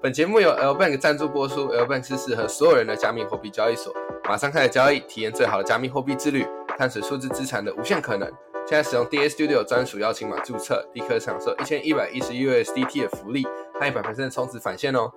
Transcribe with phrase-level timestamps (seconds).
[0.00, 3.92] 本节目由 L Bank 赞助播出，L Bank 是适合所有人的加密货币交易所。
[4.28, 6.46] 马上开始交易，体验最好的加密货币之旅，
[6.78, 8.30] 探索数字资产的无限可能。
[8.64, 13.44] 现在使用 D A Studio 专属邀请码注册，立刻享受一千一百一十 USDT 的福利，
[13.80, 15.10] 还一百的充值返现哦。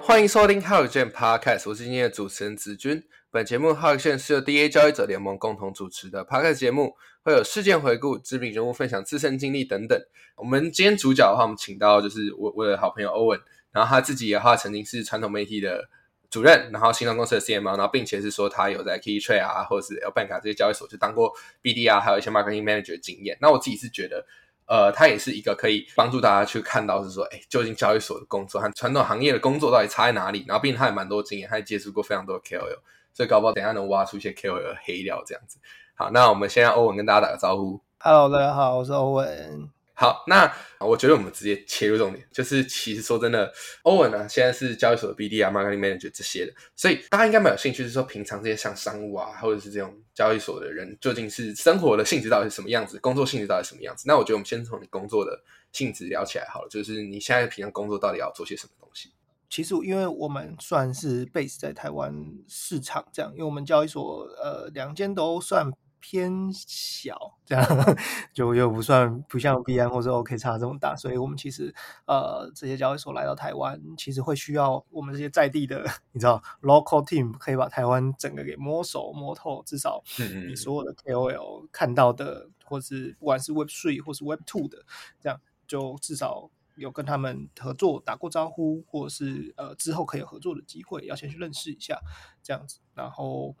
[0.00, 3.02] 欢迎收听浩宇健 Podcast，我是今天的主持人子君。
[3.34, 10.00] 本节目浩宇健是由 DA 交易者联盟共同主持的 Podcast 节目，会有事件回顾、知名人物分享自身经历等等。
[10.36, 13.40] 我们今天主角的话，我们请到就是我我的好朋友欧文，
[13.72, 15.88] 然后他自己的话曾经是传统媒体的
[16.30, 23.36] 主任，然后新创公司的 CMO，然后并且是说他有在 Keytrade 啊，或者是 L Bank 这些交易所就当过 BD 啊，还有一些 Marketing Manager 的经验。
[23.40, 24.24] 那我自己是觉得。
[24.66, 30.42] 呃，他也是一个可以帮助大家去看到，是说，哎，究竟交易所的工作和传统行业的工作到底差在哪里？
[30.48, 32.78] 然后，毕竟他也蛮多经验，他也接触过非常多的 KOL，
[33.14, 35.58] 所以搞不好等下能挖出一些 KOL 的黑料这样子。
[35.94, 37.80] 好，那我们先让欧文跟大家打个招呼。
[37.98, 39.70] Hello，大家好，我是欧文。
[39.96, 43.52] 好，那我觉得我们直接切入重点，就是其实说真的，
[43.84, 54.02] 欧文呢现在是交易所的 BD 啊、Marketing Manager 这些的，所以大家应该蛮有兴趣，是说平常这些像商务啊，或者是这种交易所的人，究竟是生活的性质到底是什么样子，工作性质到底什么样子？
[54.08, 59.12] 那我觉得我们先从你工作的性质聊起来好了，就是你现在平常工作到底要做些什么东西？
[59.48, 62.14] 其实因为我们算是 base 在台湾
[62.48, 65.72] 市场这样，因为我们交易所呃两间都算。
[66.06, 67.64] 偏小，这样
[68.34, 71.74] 就又不算不像 B N 或者 OK 差这么大，所以我们其实
[72.06, 80.02] 呃这些交易所来到台湾，其实会需要我们这些在地的， 你知道 local team 可以把台湾整个给摸熟摸透，至少
[80.46, 84.84] 你所有的 KOL 看到的，或是不管是 Web Three 或是 Web Two 的，
[85.22, 92.00] 这样就至少有跟他们合作打过招呼，或者是呃之后可以有合作的机会，要先去认识一下
[92.42, 93.56] 这样子，然后。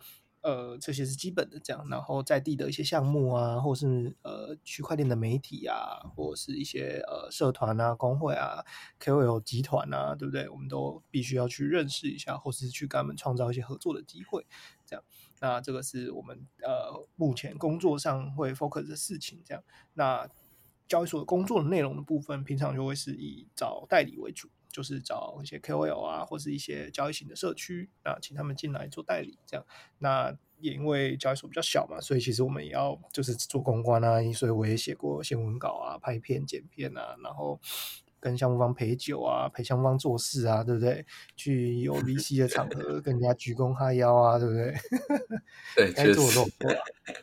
[0.46, 8.62] 呃，这些是基本的，这样，然后在地的一些项目啊，或是呃区块链的媒体啊，或者是一些呃社团啊、工会啊、
[9.00, 10.46] KOL 集团啊，对不对？
[10.50, 14.46] 我们都必须要去认识一下，或是去跟他们创造一些合作的机会，
[14.84, 15.02] 这样。
[15.40, 19.64] 那这个是我们呃目前工作上会 focus 的事情，这样。
[19.94, 20.28] 那
[20.88, 24.48] 交易所的工作的内容的部分，平常就会是以找代理为主。
[24.74, 29.64] 就是找一些 KOL 啊，或是一些交易型的社区啊，请他们进来做代理，这样。
[29.98, 37.60] 那也因为交易所比较小嘛，所以其实我们也要就是做公关啊，所以我也写过新闻稿啊，拍片、剪片啊，然后
[38.18, 41.06] 跟项目方陪酒啊，陪项目方做事啊，对不对？
[41.36, 44.74] 去有 VC 的场合跟人家鞠躬哈腰啊，对不对？
[45.76, 46.48] 对， 该做的都做。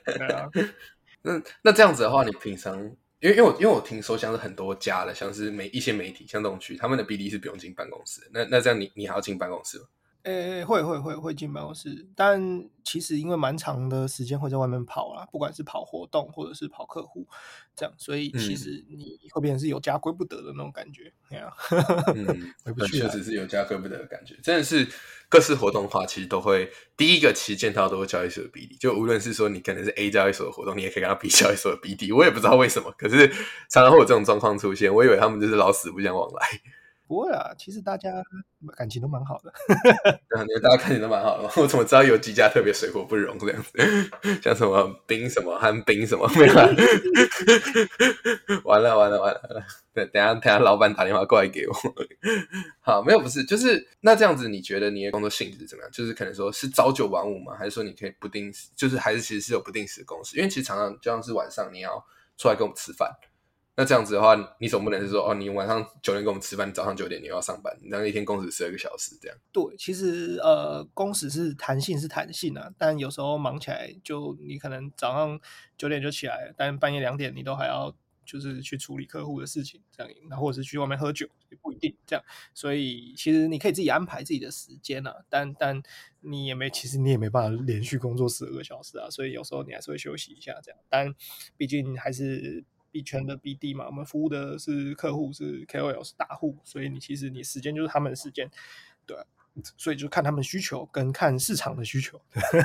[0.05, 0.49] 对啊。
[1.23, 2.95] 那那这样子的话，你平常？
[3.21, 8.21] 因为因为我因为我听说像是很多家的，像是媒一些媒体，像这种区，他们的 BD 是不用进办公室。
[8.33, 9.85] 那那这样你你还要进办公室吗？
[10.23, 12.39] 诶，会会会会进办公室，但
[12.83, 17.27] 其实因为蛮长的时间会在外面跑啦，不管是跑活动或者是跑客户，
[17.75, 21.51] 这样，所以其实你会变成是有家归不得的那种感觉，对啊，
[22.15, 22.53] 嗯，
[22.87, 24.87] 确实是有家归不得的感觉，真的是
[25.27, 33.27] 各式活动的话，其实都会第一个其实见到都会交易所的 BD，就无论是说你可能是 A 交易所的活动，你也可以跟他比交易所的 BD，我也不知道为什么，可是
[33.69, 36.47] 常常会有这种状况出现，我以为他们就是老死不相往来。
[37.11, 38.09] 不会啊，其实大家
[38.77, 39.51] 感情都蛮好的。
[40.29, 41.61] 对，大家感情都蛮好的。
[41.61, 43.71] 我怎么知道有几家特别水火不容这样子？
[44.41, 46.53] 像什么冰什么和冰什么没有？
[48.63, 49.63] 完了完了完了完了！
[49.93, 51.73] 对，等下等下老板打电话过来给我。
[52.79, 55.91] 好，没有不是，就是那这样子，你觉得你的工作性质怎么样？
[55.91, 57.53] 就是可能说是朝九晚五吗？
[57.59, 58.69] 还是说你可以不定时？
[58.73, 60.37] 就是还是其实是有不定时的公司？
[60.37, 62.01] 因为其实常常就像是晚上你要
[62.37, 63.11] 出来跟我们吃饭。
[63.77, 69.37] 那这样子的话，你总不能是说哦，你晚上九点跟我们吃饭，早上九点你要上班，你那一天工时十二个小时这样？
[69.51, 75.39] 对，其实呃，工时是弹性是弹性啊，但有时候忙起来，就你可能早上
[75.77, 77.95] 九点就起来，但半夜两点你都还要
[78.25, 82.23] 就是去处理客户的事情，这样，然后或者是去外面喝酒也不一定这样，
[82.53, 85.81] 所以其实你可以自己安排自己的时间啊，但但
[86.19, 91.15] 你也没，其实你也没办法连续工作十二个小时啊，所以有时候你还是会休息一下这样，但
[91.55, 92.65] 毕竟还是。
[92.91, 98.49] 币圈的 BD 嘛，我们服务的是客户，是 KOL，是大户，所以你其实你时间就是他们的时间，
[99.05, 99.17] 对，
[99.77, 102.21] 所以就看他们需求跟看市场的需求。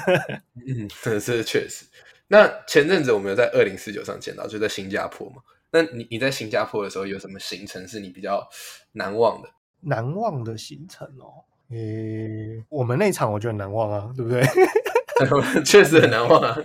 [0.66, 1.86] 嗯，这是确实。
[2.28, 5.42] 那前阵子我们有在二零四九上见到，就在新加坡嘛。
[5.70, 8.48] 那你你在新加坡的时候有什么行程是你比较
[8.92, 9.48] 难忘的？
[9.80, 14.42] 难忘的行程哦，诶，我们那场我觉得难忘啊，对不对？
[15.64, 16.56] 确实很难忘啊。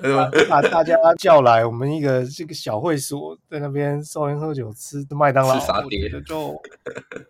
[0.49, 6.61] 把大家叫来，我们一个这个小会所，在那边抽烟喝酒，吃麦当劳，吃沙爹，就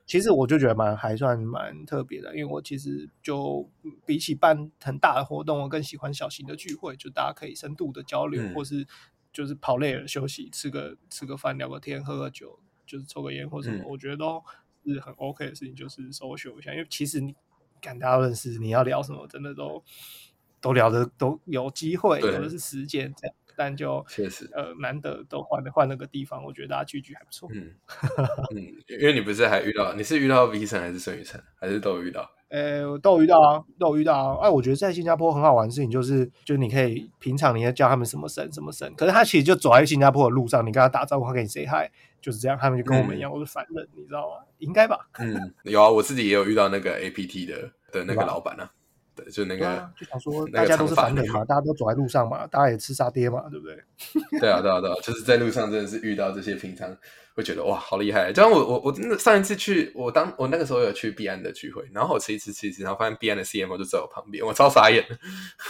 [0.05, 3.69] 其实我就觉得蛮还算蛮特别的，因为我其实就
[4.05, 8.85] 比起办很大的活动，我更喜欢小型的聚会，就大家可以深度的交流，或是
[9.31, 14.43] 就是跑累了休息，吃个吃个饭，聊个天，喝个酒，就是抽个烟或什么，我觉得都
[14.85, 17.35] 是很 OK 的事情，就是 social 一下，因为其实你。
[17.83, 19.83] 跟大家认识，你要聊什么，真的都
[20.61, 27.49] 都聊的都有机会，有的是时间这样，但就确实呃难得都换换了个地方，我觉得大家聚聚还不错。
[27.53, 27.73] 嗯
[28.55, 32.29] 嗯，因为你不是还遇到，你是遇到 V 城还是孙宇晨，还是都有遇到？
[32.49, 34.45] 呃，都有遇到啊，都有遇到啊。
[34.45, 41.89] 哎，我觉得在新加坡很好玩的事情就是，就是你可以平常你要叫他们什么神什么神，可是他其实就走在新加坡的路上，你跟他打招呼，他跟你 say hi，
[42.21, 44.43] 就是这样，他们就跟我们一样，都是凡人，你知道吗？
[44.57, 45.07] 应该吧？
[45.19, 48.69] 嗯，有啊，我自己也有遇到那个 APT 的的那个老板啊。
[49.23, 53.75] 对，就那个，就想说，大家都是凡人嘛，大家都走在路上嘛，大家也吃沙爹嘛，对不对？
[54.39, 56.95] 对啊，对啊，对啊，就是在路上真的是遇到这些平常
[57.35, 58.31] 会觉得哇，好厉害！
[58.33, 65.05] 就像我，我，我真的上一次去，我当我那个时候有去币安的聚会，然后我吃一吃吃一吃，然后发现币安的 CMO 就在我旁边，我超傻眼，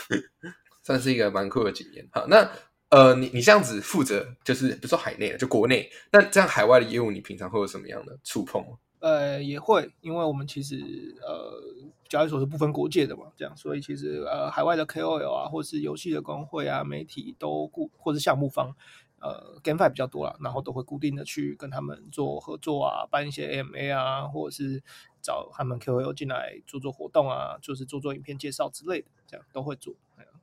[0.84, 2.08] 算是一个蛮酷的经验。
[2.12, 2.50] 好，那
[2.90, 8.78] 呃，你你这样子负责，就是不说海内就国内，那这样海外的业务，你平常会有什么样的触碰吗？
[9.02, 10.78] 呃，也会，因为我们其实
[11.22, 11.82] 呃。
[12.12, 18.76] 交易所是不分国界的嘛，这样，所以其实呃，海外的 KOL 啊，或是游戏的工会啊，媒体都固，或者项目方，
[19.22, 24.84] 呃，GameFi 比较多了，然后都会固定的去跟他们做合作啊，办一些 MA 啊，或者是
[25.22, 29.96] 找他们 KOL 进来做做活动啊，就是做做影片介绍之类的，这样都会做。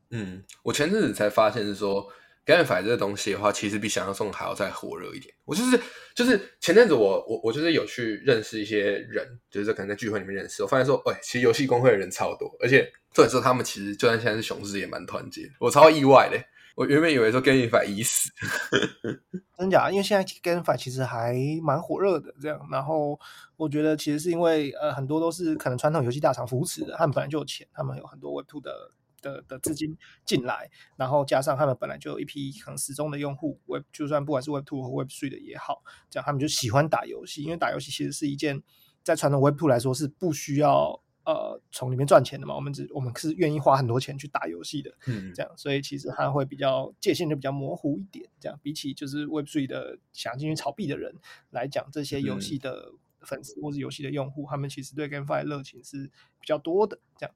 [0.08, 2.08] 嗯，我前阵子才发现是说。
[2.48, 5.34] GameFi 这个东西的话，其实比想象中还要再火热一点。
[5.44, 5.78] 我就是
[6.14, 16.42] 就是前阵子我我我就是有去认识一些人，就是可能在聚会里面认识，我发现说，哎，其实游戏公会的人超多，而且或者说他们其实就算现在是熊市也蛮团结，我超意外的。
[16.74, 18.30] 我原本以为说 GameFi 已死，
[19.58, 19.90] 真假？
[19.90, 22.58] 因为现在 GameFi 其实还蛮火热的，这样。
[22.70, 23.18] 然后
[23.56, 28.92] 我觉得其实是因为呃很多都是可能传统游戏大厂扶持的，他们本来就有钱，他们有很多 Web2 的。
[29.20, 38.62] 的的资金进来，然后加上他们本来就有一批很始终的用户，Web 就算不管是 Web Two 和 Web Three 的也好，这样他们就喜欢打游戏，因为打游戏其实是一件
[39.03, 48.59] 在传统 Web Two 来说是不需要呃从里面赚钱的嘛，我们只我们是愿意花很多钱去打游戏的，嗯，这样，所以其实它会比较界限就比较模糊一点，这样。
[48.62, 51.15] 比起就是 Web Three 的想进去炒币的人
[51.50, 52.93] 来讲，这些游戏的
[53.23, 56.06] 粉丝或是游戏的用户，他们其实对 GameFi 热情是
[56.41, 57.35] 比较多的，这样。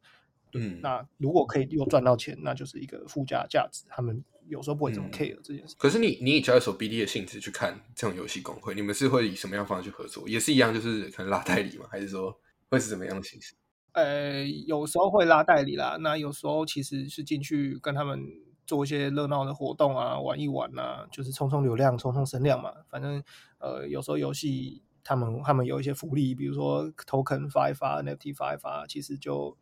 [0.54, 3.84] 嗯，那如果可以又赚到钱，那就是一个附加价值。
[3.88, 5.74] 他们有时候不会这么 care 这件事。
[5.78, 10.28] 可是你你以交易所 BD 的性质去看这种游戏公会，你们是会以什么样方式去合作？
[10.28, 11.86] 也是一样，就是可能拉代理吗？
[11.90, 12.38] 还是说
[12.68, 13.54] 会是怎么样的形式？
[13.92, 15.96] 呃，有时候会拉代理啦。
[16.00, 18.20] 那有时候其实是进去跟他们
[18.66, 22.72] 做一些热闹的活动啊，玩一玩啊，就是冲冲流量、冲冲声量嘛。
[22.90, 23.22] 反正
[23.58, 29.56] 呃，有时候游戏他们他们有一些福利，比如说 token 发一发、NFT 发一发，其实就。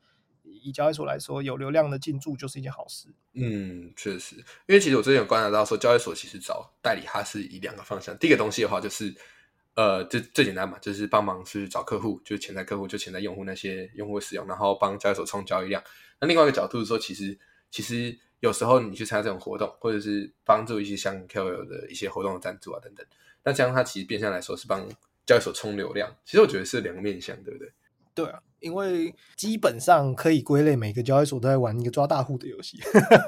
[0.62, 3.09] 以交易所来说，有流量的进驻就是一件好事。
[3.35, 4.37] 嗯，确实，
[4.67, 8.17] 因为其实我之前有观察到说，交易所其实找代理，它是以两个方向。
[8.19, 9.15] 第一个东西的话，就是
[9.75, 15.83] 呃，最最简单嘛，就是帮忙去找客户，就是潜在客户，就潜在用户那些用户使用，然后帮交易所冲交易量。
[16.21, 17.39] 那另外一个角度是说，其实
[17.71, 23.07] 其实有时候你去参加这种活动，或者是帮助一些像 KOL 的一些活动赞助啊等等，
[23.45, 24.87] 那这样它其实变相来说是帮
[25.25, 26.15] 交易所冲流量。
[26.25, 27.73] 其实我觉得是两个面向，对不对？
[28.15, 28.41] 对啊。
[28.61, 32.79] 因为基本上可以归类，每个交易所都在玩一个抓大户的游戏，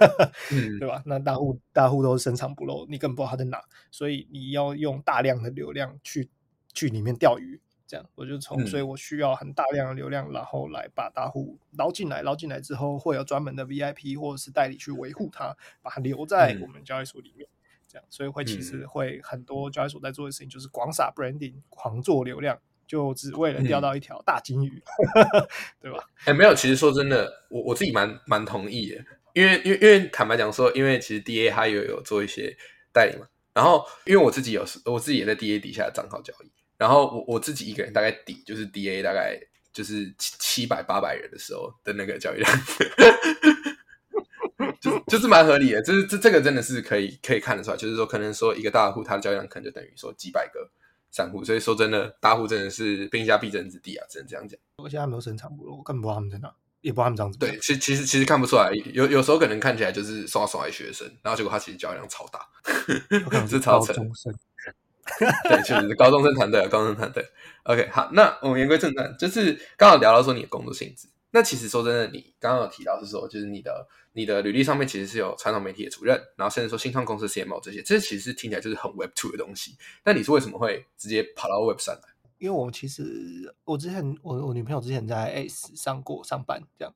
[0.79, 1.03] 对吧？
[1.07, 3.59] 那大户大户都是深藏不露，你根本不知道他在哪，
[3.91, 6.29] 所以你要用大量的流量去
[6.75, 7.59] 去里面钓鱼。
[7.87, 17.49] 这样，我就从，所以我需要很大量的流量，然后来把大户捞进来，捞进来之后会有专门的 VIP 或者是代理去维护它，把它留在我们交易所里面。
[17.89, 22.59] 这样，所以会其实会很多交易所在做的事情就是广撒 branding，狂做流量。
[22.87, 24.83] 就只为了钓到一条大金鱼，
[25.81, 25.99] 对吧？
[26.25, 32.55] 哎，没有，其实说真的，我我自己蛮蛮同意的，因为因为因为坦白讲说，因为其实 D A 它也有做一些
[32.93, 39.41] 代理嘛，然后因为我自己有时我自己也在 D A 底下的账号交易，然后我我自己一个人大概底就是 D A 大概
[39.73, 42.61] 就是七七百八百人的时候的那个交易量，
[44.81, 50.71] 就就是蛮合理的，就是这这个真的是可以可以看得出来，就是说可能说一个大户他的交易量可能就等于说几百个。
[51.13, 54.59] 散户，所以说真的，大户真的是兵家必争之地啊，只能这样讲。
[54.77, 57.39] 我现在没有深藏不露，我根本不知道他们在哪，也不知道他们这样子。
[57.39, 62.49] 对，其其实其实看不出来，有有时候可能看起来就是刷刷的学生，然后结果他其实交易量超大，
[63.47, 64.35] 是超高中生。
[65.49, 67.27] 对，确实是高中生团队啊，高中生团队。
[67.65, 79.77] OK，好，那我们言归正传，就是刚好聊到说你的工作性质，那其实说真的，你刚刚有提到是说，就是你的你的履历上面其实是有传统媒体的主任，然后甚至说新创公司 CMO 这些，这其实听起来就是很 Web Two 的东西。
[80.05, 82.03] 那你是为什么会直接跑到 Web 三来？
[82.37, 86.95] 因为我其实我之前我我女朋友之前在 S 上过上班，这样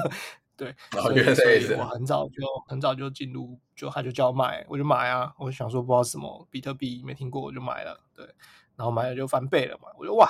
[0.54, 8.26] 对，所以所以我很早就很早就进入，就他就叫我买，我就买啊，我想说不知道什么比特币没听过，我就买了，对，
[8.76, 10.28] 然后买了就翻倍了嘛，我就哇。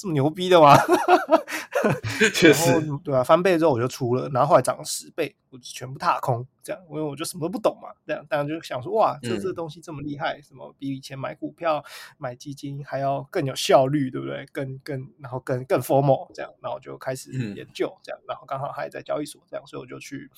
[0.00, 0.74] 这么牛逼的吗？
[2.34, 2.70] 确实，
[3.02, 11.82] 对啊，翻倍之后我就出了，然后后来涨了十倍，我就全部踏空，这样，因为我就什么都不懂嘛，这样，当然就想说，哇，这这东西这么厉害，什么比以前买股票、
[12.18, 14.46] 买基金还要更有效率，对不对？
[14.52, 20.30] 更更，然后更更 formal，这样，然后我就开始研究，这样，然后刚好还在交易所，这样，所以我就去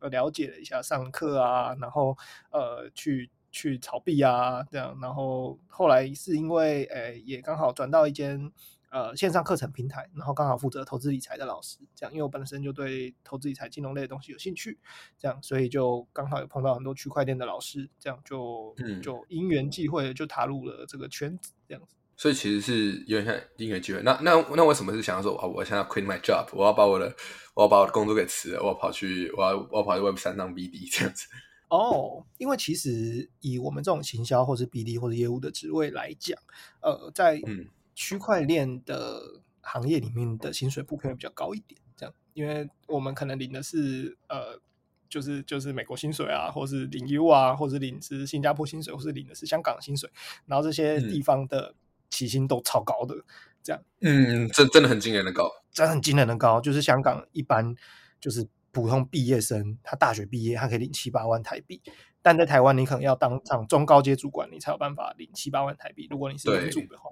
[0.00, 2.16] 了解了一下，上课啊，然后
[2.50, 8.52] 呃，去去炒币啊，这样，然后后来是因为，诶，也刚好转到一间。
[8.90, 14.78] 呃，线上课程平台，然后刚好负责投资理财的老师，这样，因为我本身就对投资理财、金融类的东西有兴趣，
[15.18, 21.96] 这样，所以就刚好有碰到很多区块链的老师，这样就就因缘际会就踏入了这个圈子，这样子。
[22.16, 24.00] 所以其实是有点像因缘际会。
[24.02, 25.46] 那那那为什么是想要说啊？
[25.46, 27.14] 我现在 quit my job，我要把我的
[27.54, 31.26] 我要把我的工作给辞了，我要跑去我要我要跑去 Web 三当 BD 这样子。
[31.68, 36.38] 哦，因为其实以我们这种行销或是 BD 或者业务的职位来讲，
[36.80, 37.66] 呃，在嗯。
[37.98, 44.60] 区块链的行业里面的薪水普遍会比较高一点，这样，因为我们可能领的是呃，
[45.08, 50.08] 就是就是美国薪水啊，或是领 U 啊，或者领是新加坡薪水，或是领的是香港薪水，
[50.46, 51.74] 然后这些地方的
[52.08, 53.16] 起薪都超高的，
[53.64, 57.74] 这样，嗯，真真的很惊人的高，真的很惊人的高，就是香港一般
[58.20, 61.82] 就是普通毕业生，他大学毕业他可以领七八万台币。
[62.20, 66.08] 但在台湾，你可能要当上中高阶主管，你才有办法领七八万台币。
[66.10, 67.08] 如果你是文组的话，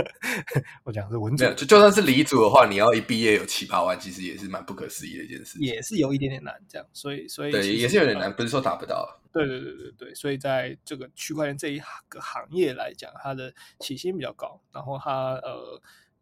[0.82, 5.58] 我讲是文组，就就算是理组的话，你要一毕业有七八万，其实也是蛮不可思议的一件事。
[5.60, 9.20] 也是有一点点难，这样，所以所以对，也是有点难，不是说达不到。
[9.32, 15.80] 对对对对对，所以在这个区块链这一个行业来讲，它的起薪比较高，然后它呃，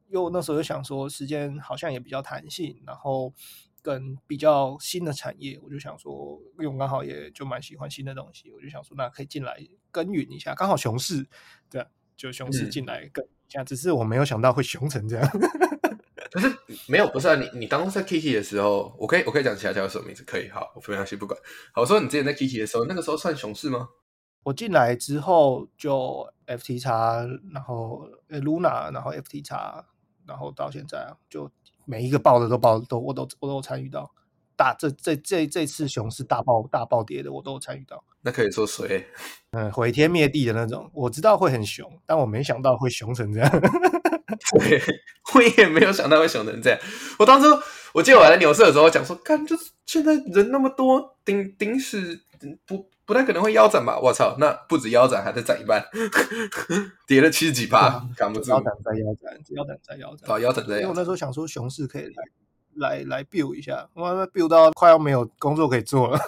[0.09, 3.33] 又那时候又想说，时间好像也比较弹性，然后。
[3.83, 9.57] 跟比较新的产业，我就想说，因为我刚好也就蛮喜欢新的东西，我就想说，那可以进来
[9.91, 10.55] 耕耘一下。
[10.55, 11.27] 刚好熊市，
[11.71, 13.63] 对，就熊市进来耕一下。
[13.65, 15.29] 只是我没有想到会熊成这样。
[16.31, 16.55] 可是
[16.89, 17.35] 没有，不是啊。
[17.37, 20.23] 你你当初在 Kiki 的时候，我可以我可以讲其他叫什么名字？
[20.25, 21.39] 可以，好，我非常先不管。
[21.73, 23.89] 好，我说你之前在 Kiki 的时候，那个时候算熊市吗？
[24.43, 29.87] 我进来之后就 FT 叉，然后 Luna，然后 FT 叉，
[30.27, 31.51] 然后到现在啊，就。
[31.89, 34.11] 每一个爆的都爆，都我都我都参与到
[34.55, 38.05] 大这这这这次熊市大爆大暴跌的，我都有参与到。
[38.21, 39.07] 那可以说谁？
[39.53, 40.91] 嗯，毁天灭地的那种。
[40.93, 43.51] 我知道会很熊，但我没想到会熊成这样。
[44.59, 44.83] 对，
[45.35, 46.79] 我也没有想到会熊成这样。
[47.19, 47.47] 我当初
[47.95, 52.21] 我记得我来牛市的时候讲说，看，就是现在人那么多，顶顶是
[52.67, 53.99] 不不太可能会腰斩吧？
[53.99, 55.83] 我操，那不止腰斩，还在斩一半，
[57.09, 58.51] 跌了七十几趴，扛不住。
[58.51, 60.29] 腰斩再腰斩，腰斩再腰斩。
[60.29, 60.83] 好，腰斩再腰斩。
[60.83, 62.13] 因为我那时候想说，熊市可以来
[62.75, 66.21] 来来 build 一下，我 build 到快要没有工作可以做了。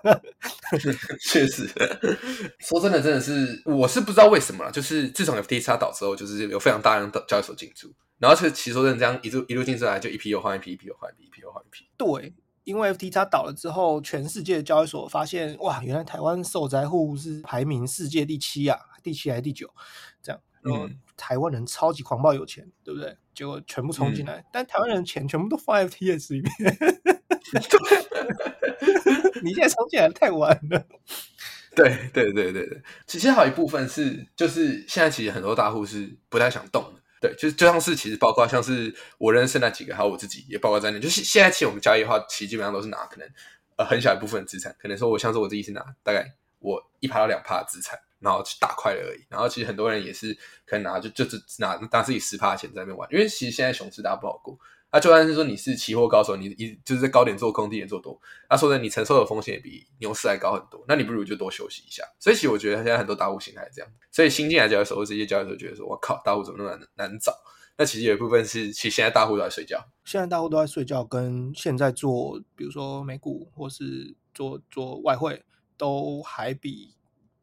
[1.20, 1.68] 确实，
[2.58, 4.72] 说真的，真的是，我是不知道为什么了。
[4.72, 11.86] 就是自从 FTX 倒之后，就是有非常大量的交易所进驻，然后是其实说真的，这样一路一路进出来，就一批又换一批，一批又换一批，一批又换一批。
[11.98, 12.32] 对。
[12.64, 19.70] 因为 FTX 倒了之后，全世界的交易所发现，哇，原来台湾受灾户是排名世界第七啊，第七还是第九？
[20.22, 23.16] 这样，然后，台湾人超级狂暴有钱，对不对？
[23.34, 26.52] 结果全部冲进来，但台湾人钱全部都放在 FTX 里面。
[29.42, 30.86] 你现在冲进来太晚了。
[31.74, 37.00] 对对对对对，其实还有一部分是，就是现在其实很多大户是不太想动的。
[37.24, 41.00] 对，就是就像是其实包括像是我认识那几个，还有我自己也包括在内。
[41.00, 43.26] 就是现在其实我们交易的话，其实基本上都是拿可能
[43.76, 49.24] 呃很小一部分资产，可能说我像是我自己是拿大概我一趴到两趴的资产，然后去打快乐而已。
[49.30, 54.58] 然后其实很多人也是可能拿就就只拿拿自己十趴的钱在那边玩，因为其实现在熊市大家不好过。
[54.94, 58.16] 那就算是说你是期货高手，你一就是在高点做空，低点做多，
[58.48, 62.04] 那说的你承受的风险也比牛市还高很多，那你不如就多休息一下。
[62.20, 67.32] 所以其实我觉得现在很多大户形态这样，所以新进来交易所这些交易所觉得说，我靠，大户怎么那么难难找？
[67.76, 69.84] 那其实有一部分是，其实现在大户都在睡觉。
[70.04, 75.42] 现在大户都在睡觉，跟现在做，比如说美股或是做做外汇，
[75.76, 76.94] 都还比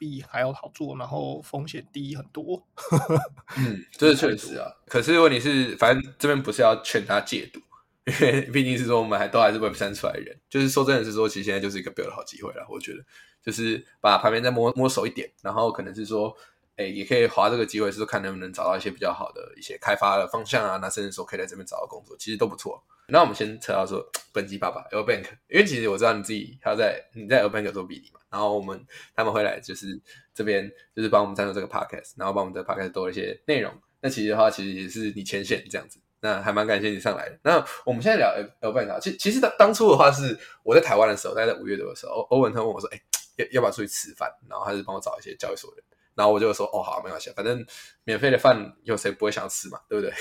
[0.01, 2.65] 币还要好做，然后风险低很多。
[3.55, 4.65] 嗯，这是确实啊。
[4.87, 7.59] 可是问题是，反正这边不是要劝他戒赌，
[8.07, 10.35] 因为毕竟是说我们还都还是 Web 三出来的人。
[10.49, 12.65] 就是说真的是说，其实现在就是一个 build 的好机会了。
[12.67, 13.05] 我觉得，
[13.45, 16.35] 就是把旁边再摸摸熟一点，然后可能是说。
[16.77, 22.81] 哎，也可以划这个机会，是说看能不能找到一些比较好的一些开发的方向啊，那甚至说可以在这边找到工作，其实都不错。
[23.11, 29.99] 那我们先扯到说本集爸爸 L Bank，因为其实我知道你自己他在你在 L Bank 做比例嘛，然后我们他们会来就是
[30.33, 33.73] 这边就是帮我们赞助这个 podcast，然后帮我们的 podcast 多一些内容。
[33.99, 37.37] 那其实的话，其实也是你牵线这样子，那还蛮感谢你上来的。
[37.43, 43.01] 那我们现在聊 L Bank 啊，其其实当当初的话是我在台湾的时候，大概在五月多的时候，欧文他问我说，哎，
[43.35, 44.31] 要要不要出去吃饭？
[44.49, 45.85] 然后他就帮我找一些交易所的人。
[46.15, 47.65] 然后我就说哦好没关系，反正
[48.03, 50.13] 免费的饭有谁不会想吃嘛，对不对？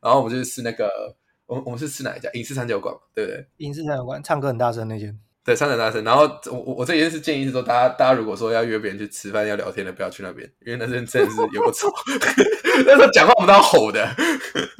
[0.00, 1.16] 然后我们就吃那个，
[1.48, 2.30] 我我们是吃哪一家？
[2.34, 3.44] 影视三角馆嘛，对不对？
[3.56, 6.04] 影视三角馆唱歌很大声那间，对，唱歌很大声。
[6.04, 11.88] 然后我我我这件事建议是说，大家大家如果说要约别人去吃饭要聊天的，不要去那边，因为那边真的是有个吵，
[12.84, 14.06] 那时候讲话我们都要吼的，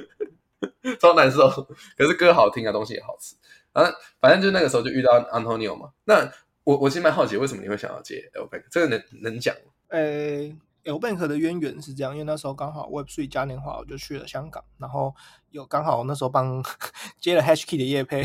[1.01, 1.49] 超难受。
[1.97, 3.35] 可是歌好听啊，东西也好吃。
[3.73, 5.89] 然后反正就那个时候就遇到 Antonio 嘛。
[6.05, 6.31] 那
[6.65, 8.65] 我我其实蛮好奇，为什么你会想要接 L Bank？
[8.71, 9.73] 这个能能讲吗？
[9.89, 10.51] 呃
[10.85, 15.15] ，L Bank 的渊源是这样，因为那时候刚好 Web Three 嘉年华，我就去了香港，然后
[15.51, 16.63] 有刚好那时候帮
[17.21, 18.23] 接了 Hash Key 的业配，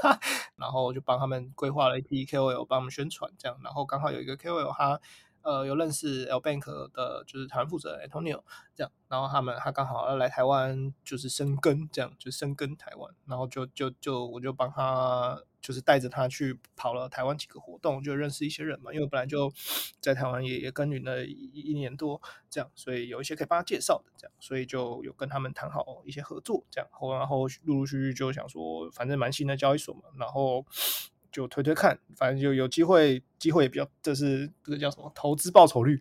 [0.56, 5.00] 然后就帮他们规划了一批 KOL 帮他们宣传，这样，然后刚好有一个 KOL 他
[5.44, 8.42] 呃有认识 L Bank 的，就是台湾负责人 Antonio，
[8.74, 15.40] 这样，然后他们他刚好要来台湾，就是生根，这样就生根台湾，然后就就就我就帮他。
[15.64, 18.92] 就是带着他去跑了台湾几个活动，就认识一些人嘛。
[18.92, 19.50] 因为本来就
[19.98, 22.20] 在台湾也也耕耘了一一年多，
[22.50, 26.90] 这样，所以有一些可以帮他介绍的，这样，所以就有跟他们谈好一些合作，这样。
[26.92, 30.66] 后然后陆陆续续就想说，反正蛮新的交易所嘛，然后
[31.34, 35.10] 就推推看，反正就有机会，机会也比较，这是这个叫什么？
[35.16, 36.00] 投资报酬率，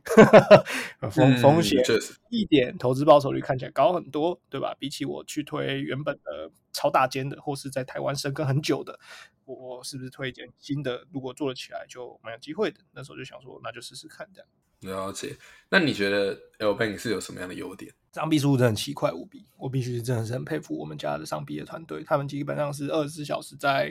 [1.12, 1.84] 风风险
[2.30, 4.76] 一点，投资报酬率看起来高很多，对吧？
[4.78, 9.00] 比起我去推原本的超大间的，或是在台湾生根很久的。
[9.46, 11.04] 我是不是推荐新的？
[11.12, 12.82] 如果做得起来，就蛮有机会的。
[12.92, 14.48] 那时候就想说，那就试试看这样。
[14.96, 15.36] 了解。
[15.70, 17.92] 那你觉得 L Bank 是有什么样的优点？
[18.14, 22.04] 上币速度真的奇快无比，我必须真的是很佩服我们家的上币的团队。
[22.04, 23.90] 他们基本上是二十四小时在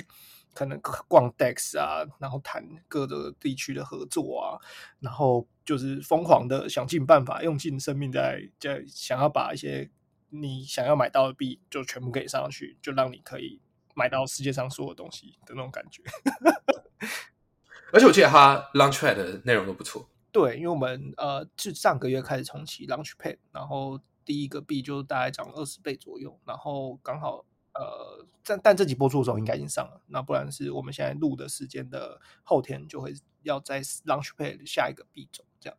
[0.54, 4.58] 可能逛 DEX 啊，然后谈各个地区的合作啊，
[5.00, 9.90] 然后就是疯狂的想尽办法，用尽生命在在想要把一些
[10.30, 13.60] 你想要买到的币就全部给上去，就让你可以。
[13.94, 16.02] 买到世界上所有东西的那种感觉，
[17.92, 20.08] 而且我记得他 Launchpad 的内容都不错。
[20.32, 35.78] 对，因为我们呃，是上个月开始重启 Launchpad，然后第一个币就大概涨了二十倍左右，然后刚好呃，但但这集播出的时候应该已经上了，那不然是我们现在录的时间的后天就会要在 Launchpad 下一个币种这样。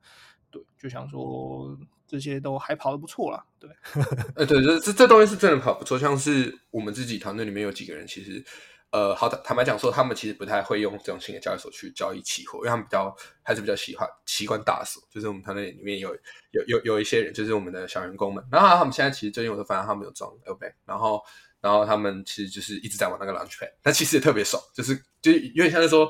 [0.50, 1.76] 对，就想说
[2.08, 3.44] 这些都还跑得不错啦。
[3.60, 3.70] 对，
[4.36, 5.98] 呃，对，这这这东西是真的跑不错。
[5.98, 8.46] 像是我们自己团队里面有几个人，其实，
[8.92, 15.02] 呃，好坦坦白讲说，他们其实不太会用这种新的交易所去交易期货，因为他们比较还是比较喜欢习惯大所。
[15.10, 16.14] 就是我们团队里面有
[16.52, 21.20] 有有有一些人，就是我们的小员工们，然后他们现在其实最近我都发现他们有装 L B，然后
[21.64, 26.08] 然后他们其实就是一直在玩那个 Launchpad，但其实也特别爽，就是就有点像是说。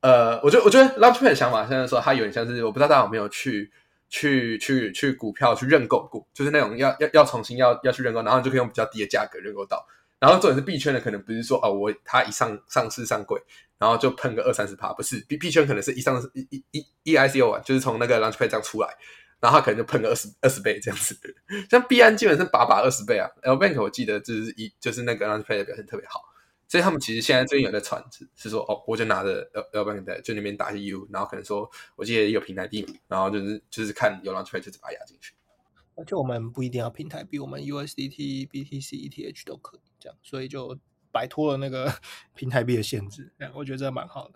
[0.00, 3.68] 呃，我觉得我觉得 Launchpad 的想法现在说，它有点像是我不知道大家有没有去
[4.08, 9.84] 去去去股票去认购过，就是那种要要要重新要要去认购，然后你就可以用比较低的价格认购到。
[10.20, 13.42] 然后重点是币圈的可能不是说哦，我它一上上市上柜，
[13.76, 18.88] 然后就喷个二三十趴，不是币币圈可能是一上一一一一 ICO 啊，就是从那个 Launchpad 这样出来，
[19.40, 21.16] 然后他可能就喷个二十二十倍这样子。
[21.70, 26.22] 像币安基本上把把二十倍啊，L Bank 我记得就是一就是那个 Launchpad 的表现特别好。
[26.70, 28.04] 所以他们其实现在最近有在传，
[28.36, 35.32] 是说哦，我就拿着 L L bank 在就那边打些 U，然后可能说我记得有平台币，然后就是就是看有 launch pad 就把它压进去。
[35.94, 40.78] 而且我们不一定要平台币，我们 USDT、BTC、ETH 都可以这样，所以就
[41.10, 41.90] 摆脱了那个
[42.36, 43.32] 平台币的限制。
[43.38, 44.34] 这样我觉得这蛮好的。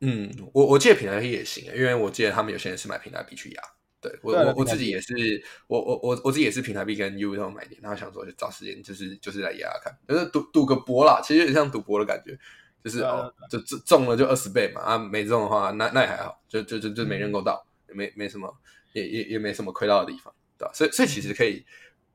[0.00, 3.62] 嗯，我我记得平台币也行，因为我记得他们有些人是买平台币去压。
[4.04, 12.38] 对我我我自己也是，我我我我自己也是平台币跟 U 都买点，然后想说就找时间就是就是来压压看，就是赌赌个博啦，其实有点像赌博的感觉，
[12.84, 18.54] 就是哦，就中中了就二十倍嘛，啊没中的话那那也还好，就就就就没认购到，没没什么，
[18.92, 20.70] 也也也没什么亏到的地方，对吧？
[20.74, 21.64] 所以所以其实可以，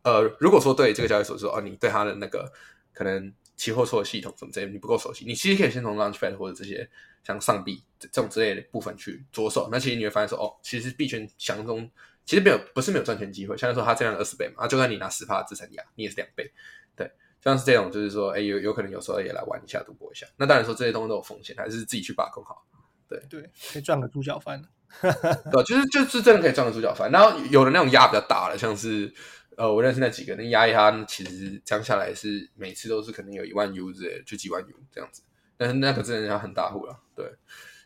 [0.03, 2.51] 呃，如果说对这个交易所说哦，你对它的那个
[2.93, 6.87] 可能期货错系统什么之类你不够熟悉，你其实可以先从 Launchpad 或者这些。
[7.29, 11.89] 像上币这种之类的部分去着手，那其实你会发现说，哦，其实币圈想象中
[12.25, 13.55] 其实没有不是没有赚钱机会。
[13.55, 16.51] 像说它这样的二十倍嘛，啊，就算你拿十趴资产压，你也是两倍。
[16.95, 17.11] 对，
[17.43, 20.25] 像是这种就是说，哎，有有可能有时候也来玩一下，赌博一下。
[20.37, 22.65] 那当然说这些东西都有风险，还是自己去把控好。
[23.07, 24.59] 对对，可以赚个猪脚饭。
[25.01, 27.11] 对，就是就是真的可以赚个猪脚饭。
[27.11, 29.13] 然后有的那种压比较大的，像是
[29.55, 35.21] 呃，我认识那几个，那压一压，其实降下来是每次都是可能有一万 U 之类，就几万 U 这样子。
[35.57, 37.29] 但是那个真的要很大户了，对，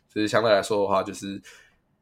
[0.08, 1.42] 就是相对来说的话，就是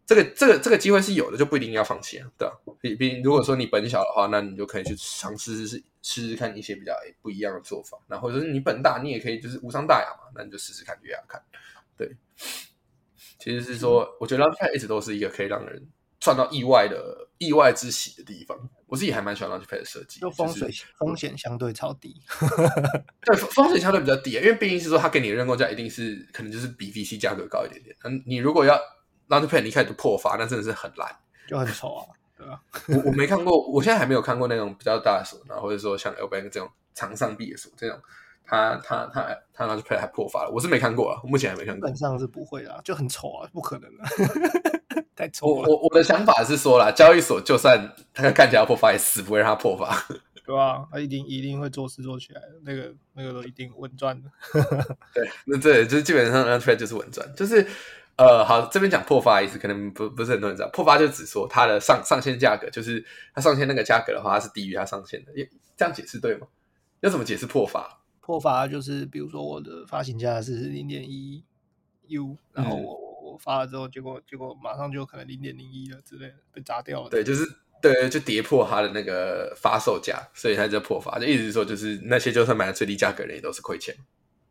[0.04, 2.52] 这个这个这个机会是有的，就不一定要放弃啊，对啊？
[2.80, 6.92] 比比如果说你本小的话，那你就可以去尝试试试试看一些比较
[7.22, 7.96] 不一样的做法。
[8.06, 11.42] 然后或者是你本大，你也可以就是无伤大雅嘛，那你就试试看月牙看。
[11.96, 12.14] 对，
[13.38, 15.88] 其实是说，我觉得 Launchpad 一直都是一个可以让人
[16.20, 18.56] 赚到意外的意外之喜的地方。
[18.86, 22.20] 我自己还蛮喜欢 Launchpad 的设计，就风水风险相对超低。
[23.24, 27.96] 对，风险相对比较低，因为毕竟是说他给你的认购价一定是可能就是比 VC 价格高一点点。
[28.04, 28.78] 嗯，你如果要
[29.28, 31.10] Launchpad 一开始就破发，那真的是很烂，
[31.48, 32.06] 就很丑啊。
[32.36, 37.98] 对啊，我我没看过，我现在还没有看过那种比较大的锁，然后或者说像 L Bank 这种长上臂的锁这种。
[38.52, 41.88] 他他他他拿去 play 还破发了，我是没看过啊，目前还没看过。
[41.88, 44.04] 基本上是不会啦，就很丑啊，不可能的，
[45.16, 45.70] 太丑了。
[45.70, 49.96] 我我的想法是说啦，交易所就算他看起来破发，也死不会让他破发，
[50.44, 50.86] 对啊？
[50.92, 54.30] 他一定一定会做事做起来的，那个那个都一定稳赚的。
[55.14, 57.66] 对，那这就是基本上拿出来就是稳赚，就是
[58.16, 63.02] 呃，好，这边讲破发意思可能不不是很多人知道，破发就只说它的上上限价格，就是
[63.34, 65.32] 它上限那个价格的话，它是低于它上限的，
[65.74, 66.46] 这样解释对吗？
[67.00, 68.00] 要怎么解释破发？
[68.32, 71.44] 破发就是，比如说我的发行价是零点一
[72.06, 77.10] U，然后我我发了之后，结果结果马上就可能零点零一了之类的被砸掉了。
[77.10, 77.46] 对，就是
[77.82, 81.18] 对，就跌破它的那个发售价，所以它就破发。
[81.18, 83.94] 就意思是说，就是那些就算买了最低价格的人也都是亏钱。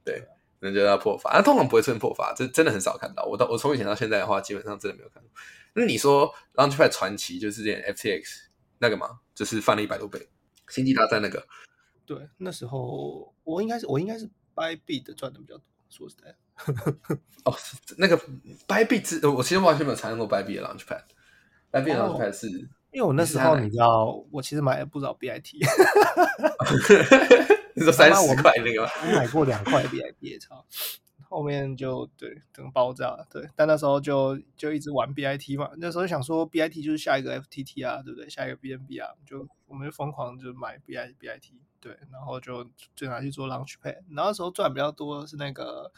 [0.05, 0.23] 对，
[0.59, 1.31] 那就要破发。
[1.33, 3.23] 那通常不会出现破发，这真的很少看到。
[3.25, 5.29] 我到我从以前到现在的话，基本上真的没有看到。
[5.73, 8.43] 那你说 Launchpad 传奇就是这 FTX
[8.77, 10.29] 那个嘛，就是翻了一百多倍，
[10.69, 11.47] 星际大战那个。
[12.05, 16.35] 对，那时候我应该是我应该是 buy bid 赚的比较多，说实在。
[17.43, 17.53] 哦，
[17.97, 18.17] 那个
[18.67, 21.03] buy bid，我其实完全没有参与过 buy bit 的 launchpad。
[21.71, 22.47] buy bid launchpad 是，
[22.91, 25.41] 因为我那时候你知道，我其实买了不少 bit。
[27.73, 28.89] 你说三十块那个吗？
[29.01, 30.65] 我买过两块 bit，操！
[31.29, 38.29] 后面就对整个爆炸，对，但那时候就就一直玩 BIT 嘛，那时候想说 BIT 就是下一个 FTT 啊，对不对？
[38.29, 42.63] 下一个 BNB 啊，就我们就疯狂就买 BI BIT，对，然后就
[42.95, 45.91] 就拿去做 Launchpad，然后那时候赚比较多是那个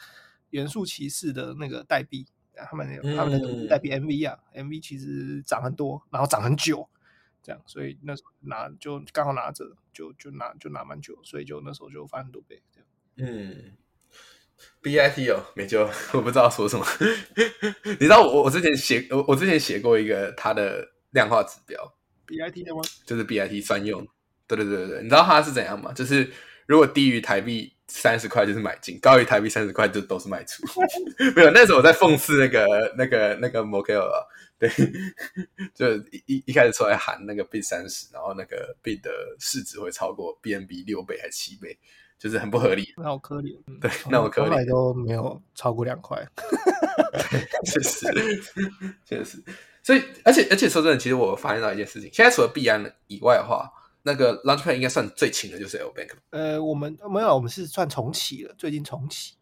[0.50, 6.90] 元素骑士的那个代币，他们他们的代币 MV 啊，MV 其实涨很多，然后涨很久，
[7.44, 13.78] 这样，所以那时候拿就刚好拿着，就就拿就拿蛮久，所以就那时候就翻很多倍，这样，嗯。
[14.82, 16.86] B I T 哦，没救，我不知道说什么。
[17.84, 21.94] 你知道我我之前写我我之前写过一个它的量化指标
[22.26, 22.82] ，B I T 的吗？
[23.06, 24.08] 就是 B I T 专用。
[24.48, 25.92] 对对对对对，你知道它是怎样吗？
[25.94, 26.30] 就是
[26.66, 30.64] 如果低于台币三十块就是买进，高于台币三十块就都是卖出。
[31.36, 34.20] 没有，那时候我在讽刺那个那个那个 Mokel 啊，
[34.58, 34.70] 对，
[35.74, 41.78] 就一一开始出来喊那个 B 三十，然后那个 B 的市值会超过 B N B 六倍还是七倍。
[42.20, 43.54] 就是很不合理，那好可怜。
[43.82, 46.26] 对，那我可怜都没有超过两块，
[47.68, 48.08] 确实，
[49.04, 49.44] 确实。
[49.82, 53.70] 所以，而且，而且说真的，其实我发现到一件事情，现在除了币安以外的话，
[54.04, 56.12] 那个 Launchpad 应该算最轻的，就是 L Bank。
[56.30, 59.36] 呃，我们没有，我们是算重启了，最近重启。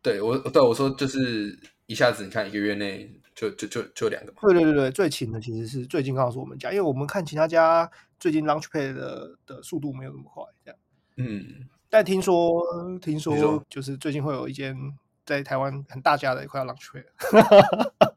[0.00, 4.32] 对我，对我说，就是一下子，你看一个月内就就就就两个。
[4.40, 10.78] 对对对对，最轻的其实是最近刚好是我们家，因为我们看其他家最近 Launchpad 的的速度没有那么快，这样。
[11.16, 11.68] 嗯。
[11.88, 12.60] 但听说，
[13.00, 14.76] 听说就是最近会有一间
[15.24, 17.92] 在台湾很大家的快要 launch 了，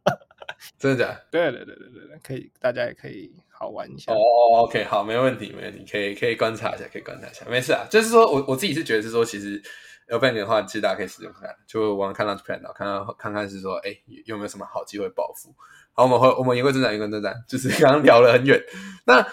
[0.77, 1.21] 真的假？
[1.31, 4.11] 对对对对对对，可以，大家也可以好玩一下。
[4.13, 4.17] 哦
[4.63, 7.85] ，OK，好，没问题，没问题，可以可以观察一下，可以观察一下，没事啊。
[7.89, 9.61] 就是说我我自己是觉得是说，其实
[10.07, 13.95] L bank 的话，其实大家可以使用看，就往看 launch plan 看看看看是说，哎，
[14.25, 15.53] 有没有什么好机会暴富？
[15.93, 18.61] 好，我们会我们言归正传，言归正传，就是刚刚聊了很远。
[19.05, 19.25] 那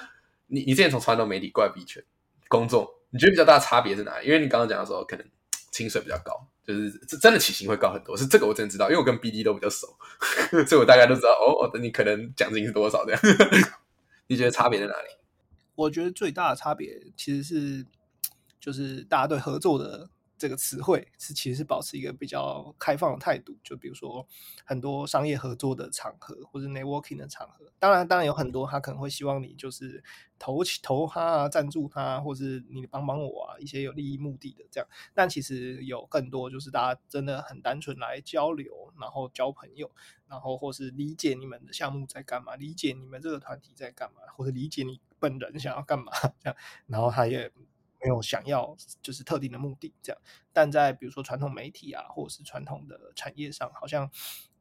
[0.47, 2.03] 你你之前从传统媒体过来币圈
[2.49, 2.95] 工作。
[3.11, 4.27] 你觉得比较大的差别是哪里？
[4.27, 5.25] 因为你刚刚讲的时候，可能
[5.71, 8.17] 薪水比较高，就是这真的起薪会高很多。
[8.17, 9.87] 是这个我真的知道，因为我跟 BD 都比较熟，
[10.67, 13.21] 所以我大概都知道哦，你可能奖金是多少这样。
[14.29, 15.09] 你觉得差别在哪里？
[15.77, 17.87] 我觉得最大的差别其实是，
[18.59, 20.11] 就是大家对合作的。
[20.39, 24.27] 这个词汇是其实是保持一个比较开放的态度，就比如说
[24.65, 30.03] 很多商业合作的场合或者 networking 的场合，当然当然有很多他可能会希望你就是
[30.39, 34.89] 投投他啊，赞助他，或是你帮帮我啊，一些有利益目的的这样。
[35.15, 39.91] 但其实有更多就是大家真的很单纯来交流，然后交朋友，
[40.29, 47.51] 然后或是理解你们的项目在干嘛，理解你们这个团体在干嘛，或者理解你本人想要干嘛 这样，然后他也。
[48.07, 54.09] 没有想要就是特定的目的这样，但在比如说传统媒体啊，或者是传统的产业上，好像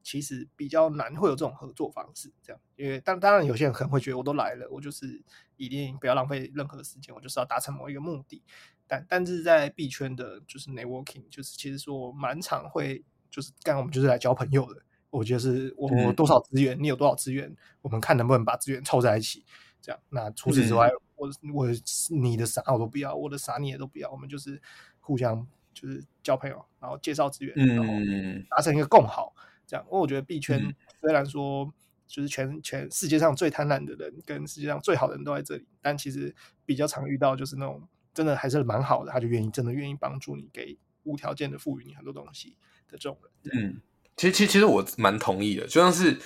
[0.02, 2.60] 其实比较难会有这种合作方式这样。
[2.76, 5.24] 因为当当然有些人可能会觉得我都来了，我就是
[5.58, 8.42] 一定不要浪费任何时间，我就是要达成某一个目的。
[8.88, 14.82] 但但是在币圈的，就是 networking，就是其实说满场会就是干我们就是来交朋友的。
[15.12, 19.46] 我觉得是我我多少资源，你有多少资源，我们看能不能把资源凑在一起。
[19.82, 21.68] 这样，那除此之外，我我
[22.10, 24.62] 你的啥我都不要，我的啥你也都不要，我们就是
[25.00, 29.34] 互相就是交朋友，然后介绍资源，然后嗯达成一个共好，
[29.66, 29.86] 这样。
[29.88, 31.74] 因为我觉得币圈嗯虽然说
[32.08, 43.54] 就是全全世界上最贪婪的人跟世界上最好的人都在这里，但其实比较常遇到就是那种真的还是蛮好的，他就愿意真的愿意帮助你，给无条件的赋予你很多东西的这种人。
[43.58, 43.82] 嗯，
[44.16, 46.20] 其实其实其实我蛮同意的，就像是。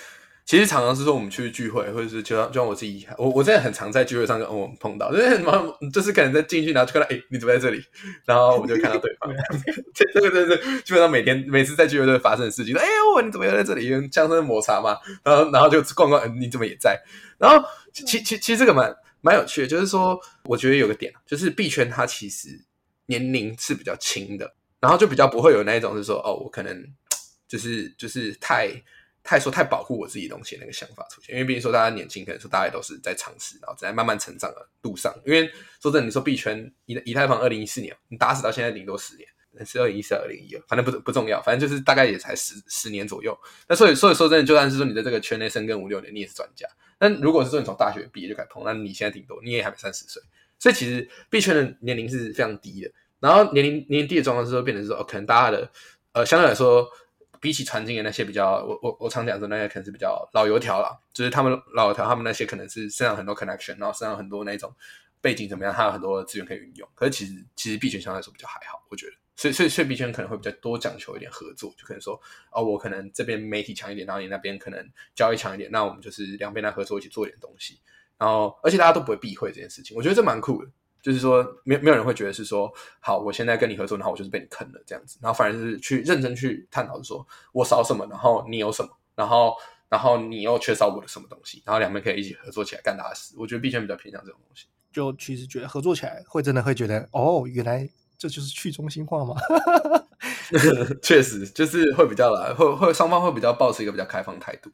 [0.46, 7.80] 其实常常是说我们去聚会，或者是就像就像我自己，我我真的很常在聚会上跟我们碰到，就是很忙，就是可能在进去，然后就看到，哎、你怎么在这里？
[8.24, 9.32] 然后我就看到对方，
[9.94, 12.76] 这这个这个基本上每天每次在聚会都会发生的事情。
[12.76, 13.86] 哎呦，你怎么又在这里？
[13.86, 17.00] 因为像是摩擦嘛，然后然后就逛逛，嗯你怎么也在？
[17.38, 22.48] 然后其其其其实这个蛮蛮有趣的，就是说，我觉得有个点，就是币圈它其实
[23.06, 26.84] 年龄是比较轻的，然后就比较不会有那一种是说，哦，我可能
[27.46, 28.68] 就是就是太。
[29.22, 35.14] 太说太保护我自己东西那个想法出现，因为毕竟说大家年轻，可能说大家都是在尝试，然后在慢慢成长的路上。
[35.26, 35.48] 因为
[35.80, 39.28] 说真的，你说币圈以以太坊二零一四年，你打死到现在顶多十年，
[39.66, 43.38] 是二零一四、二零一二，反正不不重要，反正就是大概也才十十年左右。
[43.68, 46.66] 那所以所以说真的，就算是说你在这个圈内深耕五六年，你也是专家。
[46.98, 50.22] 但如果是说你从大学毕业就开始碰，那你现在顶多你也还没三十岁，
[50.58, 52.90] 所以其实币圈的年龄是非常低的。
[53.20, 55.70] 然后年龄年龄低的状况是说，变成说、哦、可能大家的
[56.12, 56.88] 呃相对来说。
[57.40, 64.70] 比起传经的那些比较，我我我常讲说那些可能是比较老油条啦，就是他们老油条，他们那些可能是身上很多 connection，然后身上很多那种
[65.20, 66.88] 背景怎么样，他有很多资源可以运用。
[66.94, 72.20] 可是其实其实币圈相对来说比较还好，我觉得，所以所以所以币圈可能会比较多讲求一点合作，就可能说
[72.52, 77.80] 哦，我可能这边媒体强一点，然后你那边可能交易强一点，那我们就是两边来合作一起做一点东西。
[78.18, 80.70] 然后而且大家都不会避讳这件事情，我觉得这蛮酷的。
[81.02, 89.54] 就是说，没没有人会觉得是说，好，我现在跟你合作，然后我就是被你坑了这样子，然后反而是去认真去探讨，说我少什么，然后你有什么，然后
[89.88, 93.34] 然后你又缺少我的什么东西，然后两边可以一起合作起来干大事。
[93.38, 94.66] 我觉得币圈比较偏向这种东西。
[94.92, 99.36] 就其实觉得合作起来会真的会觉得，哦，原来这就是去中心化嘛？
[101.00, 104.68] 确实，就是会比较来，会会双方会比较保持一个比较开放态度。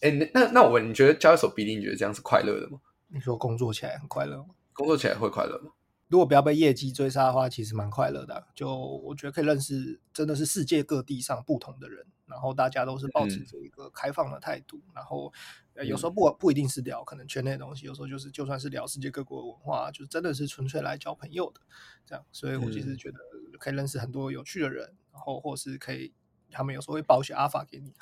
[0.00, 2.78] 哎，那那我问，你觉得交易所比例，你觉得这样是快乐的吗？
[3.08, 4.46] 你说工作起来很快乐吗？
[4.76, 5.70] 工作起来会快乐吗？
[6.08, 8.46] 如果不要被业绩追杀的话，其实蛮快乐的啊。
[8.54, 15.32] 就我觉得可以认识真的是世界各地上不同的人，然后大家都是保持着一个开放的态度，然后
[15.74, 21.60] 呃有时候不不一定是聊可能圈内的东西，有时候就是就算是聊世界各国的文化，就真的是纯粹来交朋友的
[22.04, 22.24] 这样。
[22.30, 23.18] 所以我其实觉得
[23.58, 26.14] 可以认识很多有趣的人，然后或是可以
[26.52, 27.92] 他们有时候会报一些阿法给你，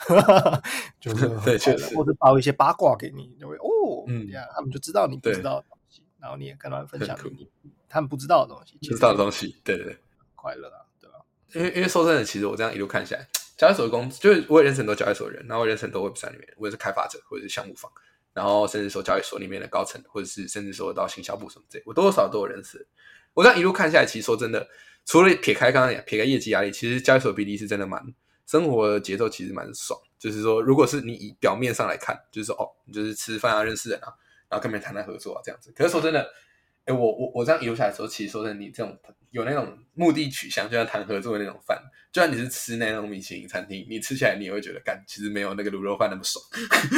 [1.00, 5.64] 就是 对确实或者报一些八卦给你，就会哦，嗯呀，他们就知道你不知道
[6.24, 7.46] 然后你也跟他们分享你
[7.87, 9.98] 他们不知道的东西，不知道的东西，对对对。
[10.34, 11.18] 快乐啊，对吧？
[11.52, 17.92] 因为因为说真的，其实我这样一路看下来，交易所的公司就是我也认识很多交易所的人，然后我认识很多 Web 三里面，我也是开发者或者是项目方，
[18.32, 22.87] 然后甚至说交易所里面的高层，或者是甚至说到行销部什么之类，我多多少少都有认识。
[23.34, 24.66] 我这样一路看下来，其实说真的，
[25.04, 28.02] 除了撇开刚刚讲撇开业绩压力，其实交易所比例是真的蛮
[28.46, 29.98] 生活的节奏，其实蛮爽。
[30.18, 34.12] 就是说，如果是你以表面上来看，就是说哦，你就是吃饭啊，认识人啊，
[34.48, 35.72] 然后跟别人谈谈合作啊这样子。
[35.72, 36.28] 可是说真的。
[36.87, 38.94] 哎，我我我这样一路下来的时候，其实说真的，你这种
[39.30, 46.44] 有那种目的取向，就像谈合作的那种饭，就算你是吃那种米其林餐厅，你吃起来你也会觉得，干其实没有那个卤肉饭那么爽。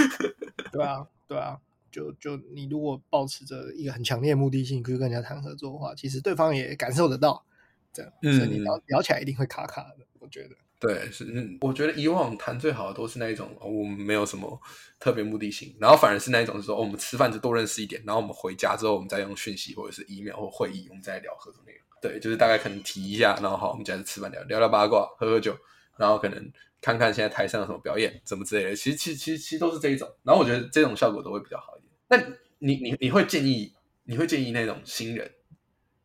[0.72, 1.56] 对啊，对啊，
[1.88, 7.46] 就就你如果保持着一个很强烈的目的性，去跟人家谈合作的话，其实对方也感受得到，
[7.92, 10.56] 这样，所以你聊聊起来一定会卡卡的，我觉得。
[10.78, 14.60] 对，是，嗯，我觉得以往谈最好的都是那一种，我们没有什么
[15.00, 21.80] 特别目的性，然后反而是那一种是说，哦、我们吃饭就多认识一点，然后我们回家之后，我们再用讯息或者是 email 或会议，我们再聊合作内容。
[22.02, 25.56] 对，就是大概可能提一下，然后好，我们接着吃饭聊聊聊八卦，喝喝酒，
[25.96, 28.76] 然后可能看看现在台上有什么表演，什么之类的。
[28.76, 30.06] 其实，其实，其实，其实都是这一种。
[30.22, 31.90] 然后我觉得这种效果都会比较好一点。
[32.08, 33.72] 那你，你，你会建议，
[34.04, 35.28] 你会建议那种新人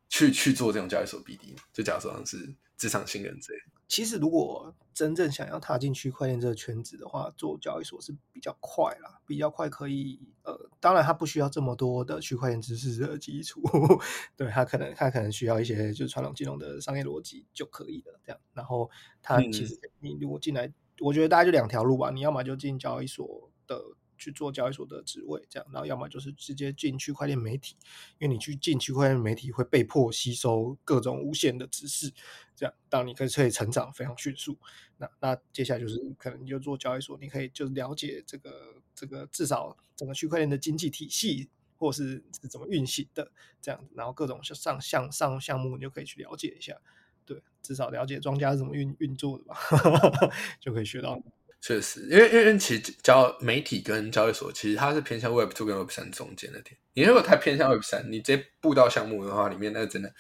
[0.08, 1.62] 去去做这种交易所 BD 吗？
[1.74, 3.66] 就假如说是职场新人之类的。
[3.92, 13.62] 其实，如果真正想要踏进区块链这个圈子的话，做交易所是比较快啦，比较快可以呃，当然它不需要这么多的区块链知识的基础，
[14.38, 18.40] 对它可能它可能需要一些就是传统金融的商业逻辑就可以了，这样。
[18.54, 18.90] 然后
[19.22, 23.76] 它其实你如果进来，我觉得大概就两条路吧，你要么就进交易所的。
[24.22, 27.76] 去做交易所的职位，这样，然后要么就是直接进区块链媒体，
[28.20, 32.14] 因为你去进区块链媒体会被迫吸收各种无限的知识，
[32.56, 34.56] 这样，当你可以可以成长非常迅速。
[34.98, 46.80] 那那接下来就是可能你就做交易所，你可以就是了解这个这个至少整个区块链的经济体系或是怎么运行的这样子，然后各种上项上项目你就可以去了解一下，
[47.26, 49.58] 对，至少了解庄家是怎么运运作的吧，
[50.62, 51.20] 就可以学到。
[51.62, 56.76] 确实，因为因为其实交媒体跟交易所，其实它是偏向 Web Two 跟 Web 三中间的点。
[56.94, 60.12] 你如果太偏向 Web 三，你直接步到项目的话，里面那个真的，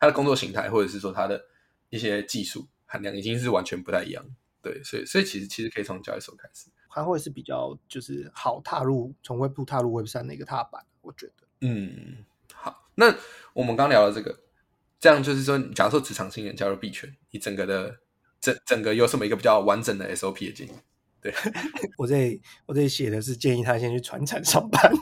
[0.00, 1.40] 它的工作形态或者是说它的
[1.88, 4.24] 一些技术含量，已经是完全不太一样。
[4.60, 11.46] 对，所以所以其实其实可以从交易所开始，它会是比较就是好踏入从 Web Two 踏入 Web 三的一个踏板，我觉得。
[11.60, 13.14] 嗯，好，那
[13.52, 14.36] 我们刚聊了这个，
[14.98, 18.00] 这样就是说，假如说职场新人加入币圈，你整个的
[18.40, 20.70] 整整个有什么一个比较完整的 SOP 的建议？
[21.20, 21.34] 对
[21.98, 24.92] 我这里我这里写的是建议他先去船厂上班，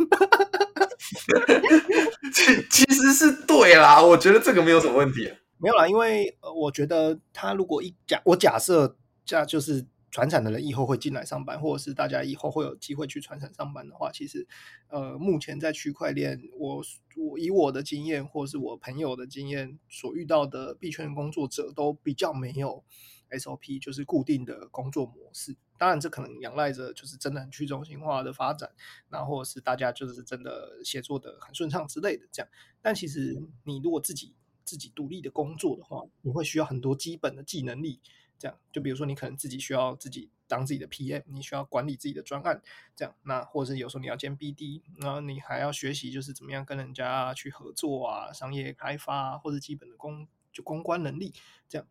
[2.32, 5.30] 其其实是对啦，我觉得这个没有什么问题。
[5.58, 8.96] 没有啦，因为呃，我觉得他如果一假我假设
[9.26, 14.46] 这样就是船厂的人以后会进来上班，或者是大家以后会有机会去船厂上班的话，其实
[14.88, 16.82] 呃，目前在区块链，我
[17.18, 22.82] 我以我的经验或者是我朋友的经验所遇到的币圈工作者都比较没有。
[23.30, 28.70] SOP 就是固定的工作模式，当然这可能仰赖着就是真的很去中心化的发展，
[29.08, 32.48] 那或者是大家就是真的协作的很顺畅之类的这样。
[32.80, 34.34] 但其实你如果自己
[34.64, 38.00] 自己独立的工作的话，你会需要很多基本的技能力，
[38.38, 42.62] 这样就比如说你可能自己需要自己当自己的 PM，你需要管理自己的专案，
[42.94, 51.34] 这样那或者是有时候你要兼 BD，然后你还要学习就是怎么样跟人家去合作啊，商业开发或者基本的公就公关能力
[51.68, 51.86] 这样。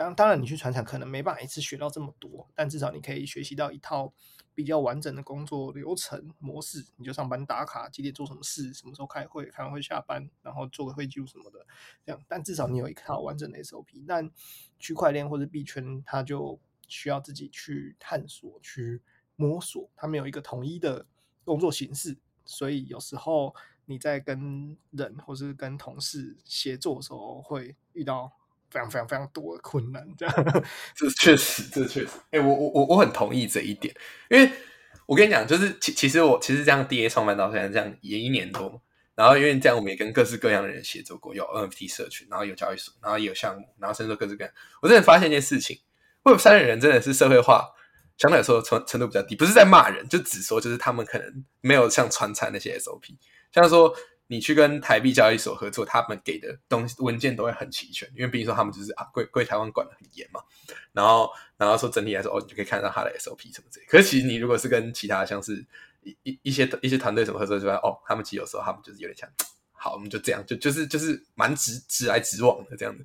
[0.00, 4.10] 当当然，你去船厂可能没办法一次学到这么多，但至少你可以学习到一套
[4.54, 6.86] 比较完整的工作流程模式。
[6.96, 11.66] 你就上班打卡，几点做什么事，什么时候开会，开完会下班，然后做个会记录什么的，
[12.02, 12.18] 这样。
[12.26, 14.02] 但至少你有一套完整的 SOP。
[14.08, 14.30] 但
[14.78, 16.58] 区块链或者币圈，它就
[16.88, 19.02] 需要自己去探索、去
[19.36, 21.04] 摸索，它没有一个统一的
[21.44, 28.32] 工作形式，所以有时候你在跟人或是跟同事协作的时候，会遇到。
[28.70, 30.34] 非常非常非常多的困难，这样。
[30.94, 33.94] 这确实，这确实，哎，我我我我很同意这一点，
[34.30, 34.50] 因为
[35.06, 38.80] 我跟你讲，就是其其实我其实这样 D A 创办到现在这样也一年多，
[39.14, 45.78] 然后因为这样我们也跟各式各样的人协作过，有 N F T 社群，然后有交易所，然后也有项目，然后甚至各式各样，我真的发现一件事情，
[46.22, 47.68] 会有三的人真的是社会化
[48.16, 53.18] 相对来说程程度比较低，不是在骂人，就只说就是他们可能没有像传产那些 S O P，
[53.52, 53.94] 像说。
[54.30, 60.40] 你去跟台币交易所合作，他们给的东西文件都会很齐全，因为毕竟说他们就是啊，归归台湾管的很严嘛。
[60.92, 63.86] 然后，然后说整体来说，哦，你就可以看到他的 SOP 什么之类。
[63.86, 65.66] 可是其实你如果是跟其他像是
[66.04, 69.28] 一一一些一些团队什么合作，就发现哦，他们其实有时候他们就是有点像，
[69.72, 73.04] 好，我们就这样，就就是就是蛮直直来直往的这样子，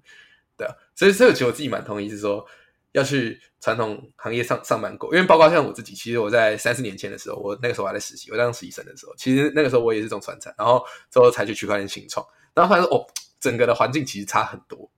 [0.56, 0.68] 对。
[0.94, 2.48] 所以这个其实我自己蛮同意，是说。
[2.96, 10.82] 要去传统行业上上班过，因为包括像我自己，其实我在三四年前的时候，我那个时候还在实习，我当实习生的时候，其实那个时候我也是种传产，然后
[11.12, 13.06] 之后才去区块链新创，然后发现哦，
[13.40, 14.90] 整个的环境其实差很多，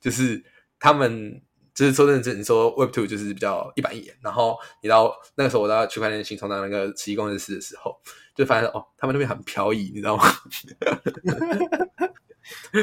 [0.00, 0.42] 就是
[0.80, 1.40] 他们
[1.74, 7.96] 就是说认真，你说 Web Two 就是比较一板一眼，然后你到那个时候我到区块链新创当那个实习工程师的时候，
[8.34, 10.24] 就发现哦，他们那边很飘逸，你知道吗？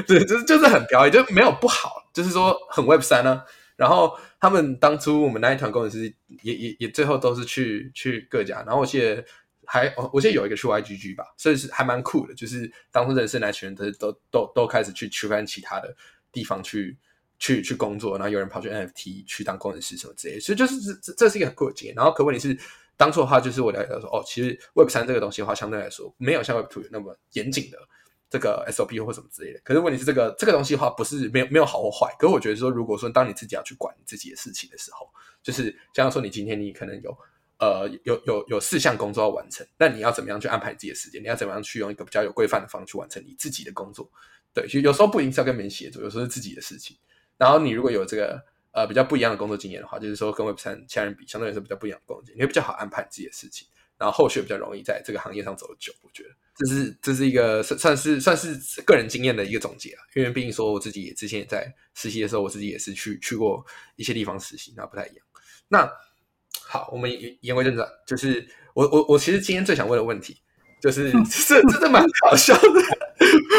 [0.07, 3.43] 对，就是就是很飘逸，就没有不好，就是说很 Web 三呢。
[3.81, 6.13] 然后他们当初我们那一团工程师
[6.43, 9.25] 也也也最后都是去去各家，然后我记得
[9.65, 12.33] 还我记得有一个去 YGG 吧，所以是还蛮酷的。
[12.35, 15.95] 就是当初认识那群人都都都都开始去去翻其他的
[16.31, 16.95] 地方去
[17.39, 21.95] 去去工作，然后有人跑去 NFT 去当工程师什么之类，所以就是这这这是一个很酷的经验。
[21.95, 22.55] 然后可问题是
[22.97, 27.79] 当初的话，就是我了解到说，哦，其实 Web 三这个东西的话，相对来说没有像 Web two 那么严谨的。
[28.31, 32.15] 这个 SOP 或什么之类的，可是问题是这个这个东西的话，不是没有没有好或坏。
[32.17, 35.05] 可是我觉得说，如果说当你自己要去管自己的事情的时候，
[35.43, 37.17] 就是像说你今天你可能有
[37.59, 41.21] 呃有有有四项工作要完成，那你要怎么样去安排自己的时间？
[41.21, 44.09] 你要怎么样去用一个比较有规范的方式去完成你自己的工作？
[44.53, 46.97] 对，其实有时候不一定是要跟别人协作，有时候是自己的事情。
[47.37, 48.41] 然后你如果有这个
[48.71, 53.67] 呃比较不一样的工作经验的话，就是说跟 Web 三其他人比，相对来说比较不一样的工作经验，你会比较好安排自己的事情，
[53.97, 55.91] 然后后续比较容易在这个行业上走得久。
[56.01, 56.29] 我觉得。
[56.61, 65.25] 这是这是一个算算是算是个人经验的一个总结啊，因为毕竟说我自己也之前也在实习的时候，我自己也是去去过一些地方实习，那不太一样。
[65.67, 65.91] 那
[66.67, 70.37] 好，我们言归正传，就是我我我其实今天最想问的问题，
[70.79, 71.11] 就是
[71.47, 72.69] 这真的蛮搞笑的。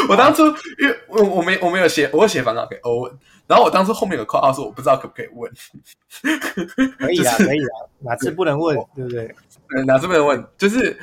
[0.07, 0.45] 我当初
[0.79, 5.51] 因为我我没我没有写，我写反稿给欧文，然后我当初后面有括号说我不知道可不可以问，
[6.97, 9.35] 可以啊 可以啊，哪次不能问对不对？
[9.85, 10.97] 哪次不能问就是。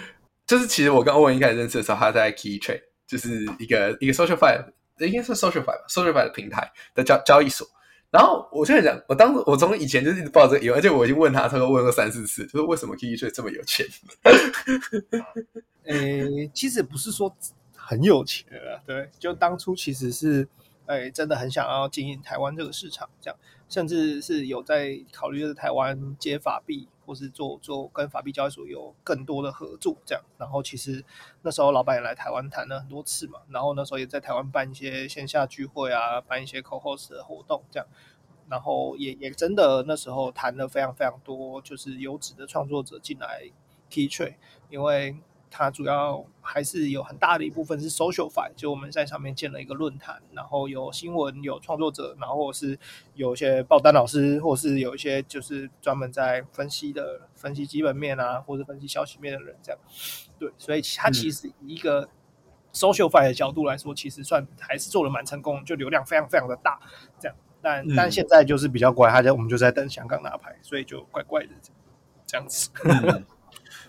[0.51, 4.61] 就是其实我跟欧文一开始认识的时候，他在 Key Trade，就是一个一个 Social Fi，
[4.99, 7.65] 应该是 Social Fi 吧，Social Fi 的平台的交交易所。
[8.11, 13.87] 然后我就在讲，我当时我从以前就是一直抱着疑问，而且我已经问他，他说问过三四次，就是为什么 Key Trade 这么有钱？
[15.87, 15.97] 呃，
[16.53, 17.33] 其实不是说
[17.77, 20.49] 很有钱啊，对，就当初其实是，
[20.87, 23.39] 哎，真的很想要经营台湾这个市场，这样，
[23.69, 26.89] 甚至是有在考虑在台湾接法币。
[27.11, 30.23] 或是做做跟法币交易所有更多的合作这样。
[30.39, 31.05] 然后其实
[31.43, 37.89] 那时候老板也来台湾谈了很多次嘛，然后那时候也在台湾办一些线下聚会啊，办一些 co-host 的活动这样。
[38.49, 43.51] 然后也也真的那时候谈了非常非常多，就是优质的创作者进来
[43.91, 44.37] Key Trade，
[44.69, 45.17] 因为
[45.51, 52.79] 它主要还是有很大的一部分是 social fight，就我们在上面建了一个论坛，然后有新闻、有创作者，然后是
[53.15, 59.79] 有一些报单老师，或是有一些就是专门在分析的、分析基本面啊，或者分析消息面的人这样。
[60.39, 62.09] 对，所以它其实以一个
[62.73, 66.81] social fight 的角度来说，其实算还是做的蛮成功，就流量非常非常的大
[67.19, 67.37] 这样。
[67.61, 71.51] 但但现在就是比较乖，他在我们就在等香港拿牌，所以就怪怪的
[72.27, 72.71] 这样子。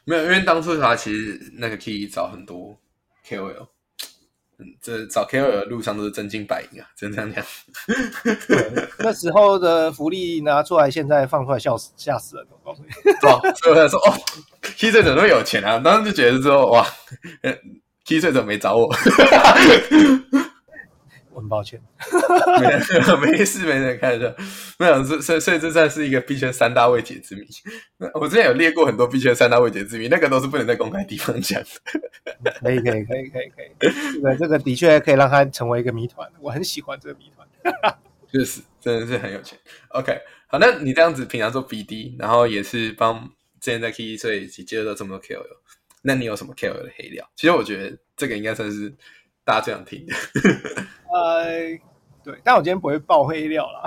[0.03, 2.75] 没有，因为当初他其实那个 Key 找很多
[3.27, 3.67] KOL，
[4.57, 7.45] 嗯，这找 KOL 的路上都是真金白银啊，真这样讲。
[8.99, 12.89] 那时候的福利拿出来，现在放出来笑死吓死人，我告诉你。
[13.21, 14.13] 所以我说哦
[14.61, 15.79] ，Key 最怎么有钱啊？
[15.79, 16.85] 当时就觉得说哇
[18.05, 18.93] ，Key 最怎么没找我？
[21.41, 21.81] 我很抱歉，
[22.61, 22.67] 没
[23.31, 24.35] 没事没事，开玩笑。
[24.77, 27.47] 没有，所以所以这算是一个币圈三大未解之谜。
[28.13, 31.59] 我之前有列过很多币圈三大未解之谜，那个都是不能在公开地方讲
[32.43, 32.51] 的。
[32.59, 36.29] 可以可以可以可以可以，这个这个的确可以让它成为一个谜团。
[36.39, 37.47] 我很喜欢这个谜团，
[38.31, 39.57] 确实真的是很有钱。
[39.89, 40.15] OK，
[40.45, 43.19] 好，那你这样子平常做 BD，然后也是帮
[43.59, 45.57] 之前在 K 所以接触到这么多 KOL，
[46.03, 47.27] 那你有什么 KOL 的黑料？
[47.35, 48.93] 其实我觉得这个应该算是。
[49.43, 50.05] 大家最想听，
[51.13, 51.77] 呃，
[52.23, 53.83] 对，但我今天不会爆黑料啦，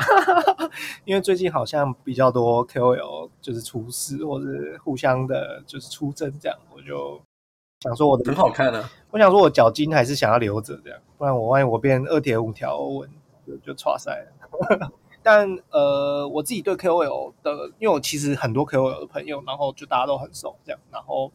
[1.04, 4.46] 因为最近好像比较多 KOL 就是出事或者
[4.82, 7.20] 互相的，就是出征这样，我就
[7.80, 8.88] 想说我的很好看呢。
[9.10, 13.08] 我想说我脚筋还是想要留着这样，不然我万一我变二铁五条纹
[13.46, 14.92] 就就差赛了。
[15.22, 21.32] 但呃，我自己对 KOL 的，因为我其实很多 KOL 的朋友，然后就大家都很熟这样，然后。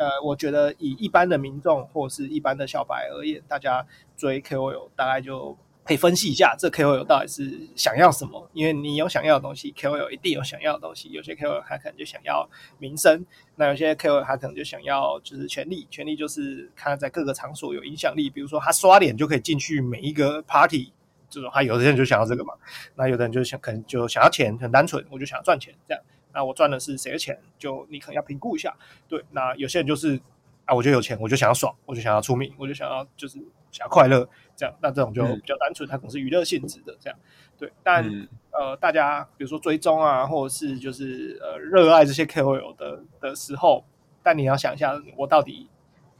[0.00, 3.86] 呃，我觉得以一般的民众或是一般的小白而言，大家
[4.16, 8.48] 追 KOL 大概就可以分析一下，这 KOL 到底是想要什么？
[8.54, 11.10] 因为你有想要的东西，KOL 一定有想要的东西。
[11.10, 12.48] 有些 KOL 他可能就想要
[12.78, 13.26] 名声，
[13.56, 20.94] 那有些 KOL 他可能就想要就是权力，权力就是看在各个场所有影响力，比如说他刷脸就可以进去每一个 party，
[21.28, 22.54] 这种他有的人就想要这个嘛。
[22.94, 26.02] 那有的人就想可能就想要钱，很单纯，我就想要赚钱这样。
[26.32, 27.38] 那我赚的是谁的钱？
[27.58, 28.74] 就你可能要评估一下。
[29.08, 30.20] 对，那有些人就是
[30.64, 33.38] 啊，我就有钱，我就想要爽，我就想要出名，我就想要就是
[33.72, 34.74] 想要快乐，这样。
[34.80, 37.18] 那这种就比较单纯，它可能是娱乐性质的这样。
[37.58, 38.04] 对，但
[38.52, 43.84] 呃，大家比如说追踪啊，或者是就是呃热爱这些 KOL 的的时候，
[44.22, 45.68] 但你要想一下，我到底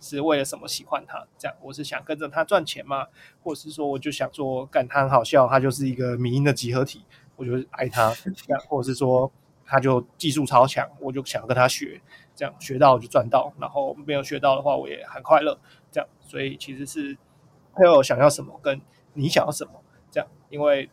[0.01, 1.25] 是为了什么喜欢他？
[1.39, 3.07] 这样，我是想跟着他赚钱吗？
[3.43, 7.05] 或者是说，我就想说，感他很好笑，他就是一个迷音的集合体，
[7.37, 8.13] 我就爱他。
[8.15, 9.31] 这样，或者是说。
[9.71, 12.01] 他就技术超强，我就想跟他学，
[12.35, 15.57] 这样学到就赚到，然后没有学到的话，我也很快乐。
[15.93, 17.17] 这样，所以其实是
[17.77, 18.81] KOL 想要什么，跟
[19.13, 20.29] 你想要什么，这样。
[20.49, 20.91] 因为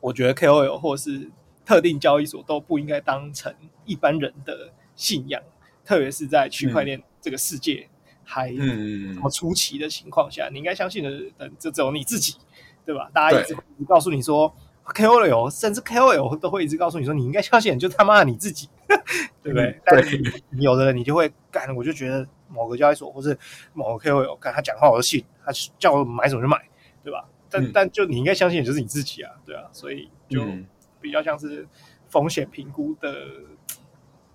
[0.00, 1.30] 我觉得 KOL 或是
[1.66, 3.54] 特定交易所都不应该当成
[3.84, 5.42] 一般人的信仰，
[5.84, 7.86] 特别是在区块链这个世界
[8.24, 12.36] 还这么出奇的情况下，你应该相信的人就只有你自己，
[12.86, 13.10] 对吧？
[13.12, 13.54] 大家一直
[13.86, 14.50] 告诉你说。
[14.94, 18.68] KOL 甚至 KOL 都会一直告诉你说，你应该相信就他妈的你自己，
[19.42, 19.80] 对不对？
[19.84, 20.20] 但是
[20.52, 23.36] 有的人你就会干，我就觉得某个交易所或是
[23.74, 26.56] 某个 KOL 干他讲话我就信，他叫我买什么就买，
[27.04, 27.24] 对吧？
[27.50, 30.42] 但但就你应该相信就是你自己啊，对啊，所以就
[31.00, 31.66] 比较像是
[32.08, 33.14] 风险评估的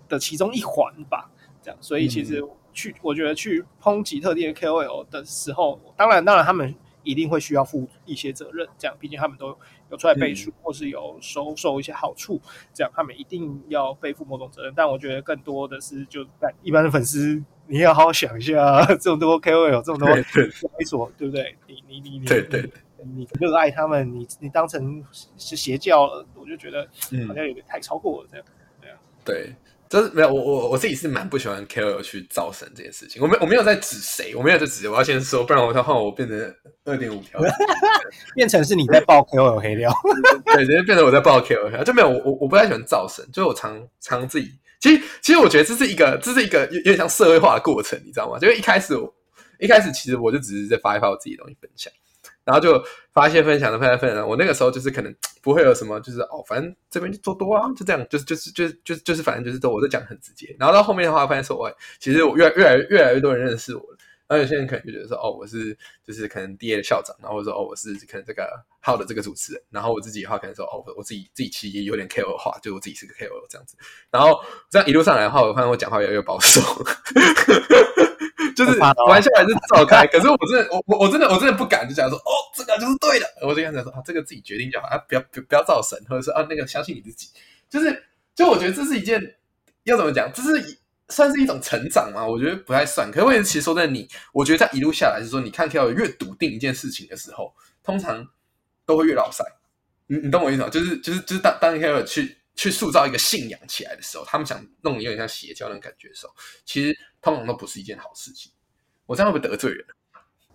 [0.09, 1.29] 的其中一环吧，
[1.61, 1.77] 这样。
[1.79, 2.43] 所以其实
[2.73, 6.73] 去我觉得去抨击特定的 KOL 的时候，当然当然他们
[7.03, 9.57] 一定会需要负一些责任，这样，毕竟他们都。
[9.89, 12.41] 有出来背书，或是有收受一些好处，
[12.73, 14.73] 这样他们一定要背负某种责任。
[14.75, 21.55] 但我觉得更多的是，就在一般的粉丝，你要好好想一下， 这么多 KOL，这么多猥琐，对不对？
[21.67, 22.67] 你你你你，对对，
[23.03, 25.03] 你热爱他们，你你当成
[25.37, 26.87] 是邪教了，我就觉得
[27.27, 28.45] 好像有点太超过了，这样，
[28.81, 29.55] 对啊，对。
[29.89, 33.21] 就是没有我我我自己是蛮不喜欢 KOL 去造神这件事情。
[33.21, 36.55] 我没我没有在指谁，我没有在指，我要先说，不然我要换我变成
[36.85, 37.39] 二点五条，
[38.35, 39.91] 变成是你在爆 KOL 黑料，
[40.53, 48.39] 对，直接变成我在爆 KOL 黑料，就没有我我我不太喜欢造神，就是我常常自己，其实其实我觉得这是一个这是一个有点像社会化的过程，你知道吗？
[48.39, 49.13] 就是一开始我
[49.59, 51.93] 一开始其实我就只是在发一发我自己的东西分享。
[52.43, 60.55] 然后就发现分享的分享分享，我那个时候就是可能 不会有什么，就是哦，反正这边就做多啊，就这样，就是就是就是就是就是反正就是都我在讲很直接。
[60.59, 68.49] 然后到后面的话，发现说，哎，其实我越越来越来越多人认识我了，然后有些人可能就觉得说，哦，我是就是可能 DA 的校长，然后说哦，我是可能这个
[68.81, 73.75] 号的这个主持人，然后我自己的话可能说，哦，我自己自己其实也有点 KOL 化，就我自己是个 KOL 这样子。
[74.11, 74.39] 然后
[74.69, 76.61] 这样一路上来的话，我发现我讲话越来越保守。
[78.55, 87.29] 就是玩笑还是照开，可是我真的，我我我真的我真的不敢就讲说，哦，这个就是对的，我就跟他讲说啊，这个自己决定就好，啊，不要不不要造神，或者是啊那个相信你自己，
[87.69, 88.03] 就是
[88.35, 89.35] 就我觉得这是一件
[89.83, 90.79] 要怎么讲，这是
[91.09, 92.25] 算是一种成长嘛？
[92.25, 98.27] 我觉得不太算，可是问题其实说在你，我觉得在一路下来就是说，你看 K O 越笃定一件事情的时候，通常
[98.85, 99.43] 都会越老塞。
[100.07, 100.69] 你你懂我意思吗？
[100.69, 106.33] 就是就是就是当当 K O 去去塑造一个信仰起来的时候，他们想弄有点像邪教那种感觉的时候，
[106.65, 106.97] 其实。
[107.23, 108.51] 通常都不是一件好事情，
[109.05, 109.85] 我这样会不会得罪人？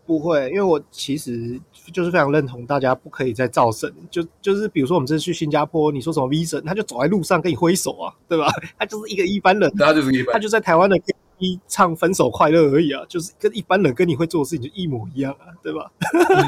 [0.05, 1.59] 不会，因为我其实
[1.95, 3.91] 就是非常认同大家不可以再造神。
[4.11, 8.53] 就就是比如说我们这次去新加坡，你说什么 V 神，他就走在路上跟你挥手啊，对吧？
[8.79, 11.01] 他就是一个一般人，他就是一般，他就在台湾的。
[11.39, 15.91] 一唱分手快乐而已啊，就是跟一般人跟你会做的事情就一模一样啊，对吧？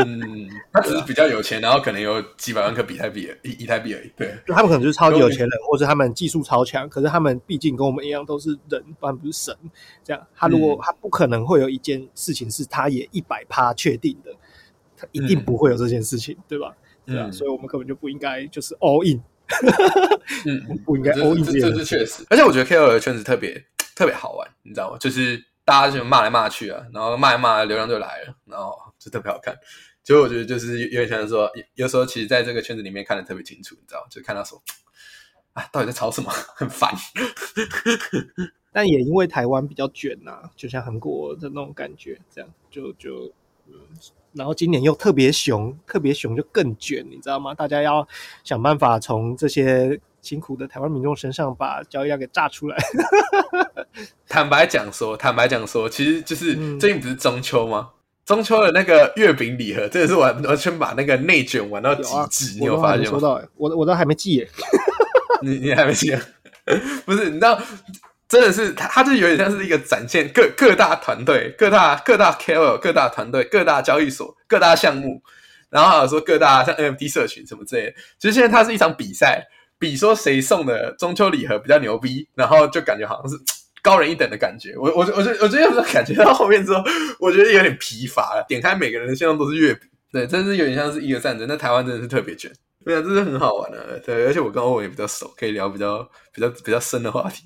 [0.05, 4.11] 嗯，他只是比较有钱，然后可能有几百万颗比特币，以以太币而已。
[4.17, 9.57] 对，就他们可能就是超级有钱人，或者他们技术超强，可是他们毕竟跟我们一样都是人，不然不是神。
[10.03, 14.33] 这样，他如果他不可能会有一件事情是他也一百趴确定的，
[14.97, 16.75] 他一定不会有这件事情，对吧？
[17.07, 19.23] 对啊，所以我们根本就不应该就是 all in。
[20.47, 22.25] 嗯， 不应该 all in，这是确实。
[22.29, 23.65] 而且我觉得 K O L 圈子特别。
[24.01, 24.97] 特别好玩，你知道吗？
[24.99, 29.55] 就是大家就骂来骂去啊，然后骂一骂，流量就来了，然后就特别好看。
[30.03, 34.07] 所以我觉得就是有点像说，有时候其实在这个圈子里面看的特别清楚，你知道吗？
[34.11, 34.59] 就看到说
[35.53, 36.91] 啊，到底在吵什么， 很烦。
[38.73, 43.31] 但也因为台湾比较卷呐，就像韩国的那种感觉，这样就就
[43.67, 43.75] 嗯，
[44.33, 47.53] 然后今年又特别熊，特别熊就更卷，你知道吗？
[47.53, 48.09] 大家要
[48.45, 50.01] 想办法从这些。
[50.23, 52.77] 辛苦的台湾民众身上把交易量给炸出来。
[54.29, 57.91] 坦白讲说，坦白讲说，其实就是最近不是中秋吗？
[58.25, 62.59] 中秋的那个月饼礼盒，真的是完完全把那个内卷玩到极致。
[62.61, 63.11] 你有发现吗？
[63.11, 64.49] 收到，我我都还没寄耶。
[65.43, 66.17] 你你还没寄？
[67.05, 67.61] 不是，你知道，
[68.29, 75.21] 真的是他，他就有点像是一个展现各各大团队、各大各大 KOL、各大团队、各大交易所、各大项目，
[75.69, 77.93] 然后还有说各大像 NFT 社群什么之类的。
[78.19, 79.45] 其实现在它是一场比赛。
[79.81, 83.37] 比说谁送的中秋礼盒比较牛逼，然后就感觉好像是
[83.83, 84.77] 高人一等的感觉。
[84.77, 86.85] 我我我觉我觉得有时候感觉到后面之后，
[87.19, 88.45] 我觉得有点疲乏了。
[88.47, 91.49] 点开每个人的信上都是月饼，对，真是有点像是一个战争。
[91.49, 92.53] 那台湾真的是特别卷，
[92.85, 93.99] 对啊，这是很好玩的。
[94.01, 97.43] 对，而且我跟欧文也比较熟，可以聊比较比较比较深的话题，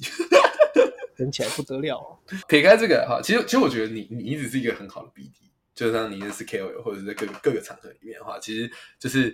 [1.17, 2.21] 整起来不得了。
[2.49, 5.31] 撇开这个哈，其实其实我觉得你你一直是一个很好的 BD，
[5.73, 8.69] 就像你认识 KOL 或者是在各各个场合里面的话，其实
[8.99, 9.33] 就是。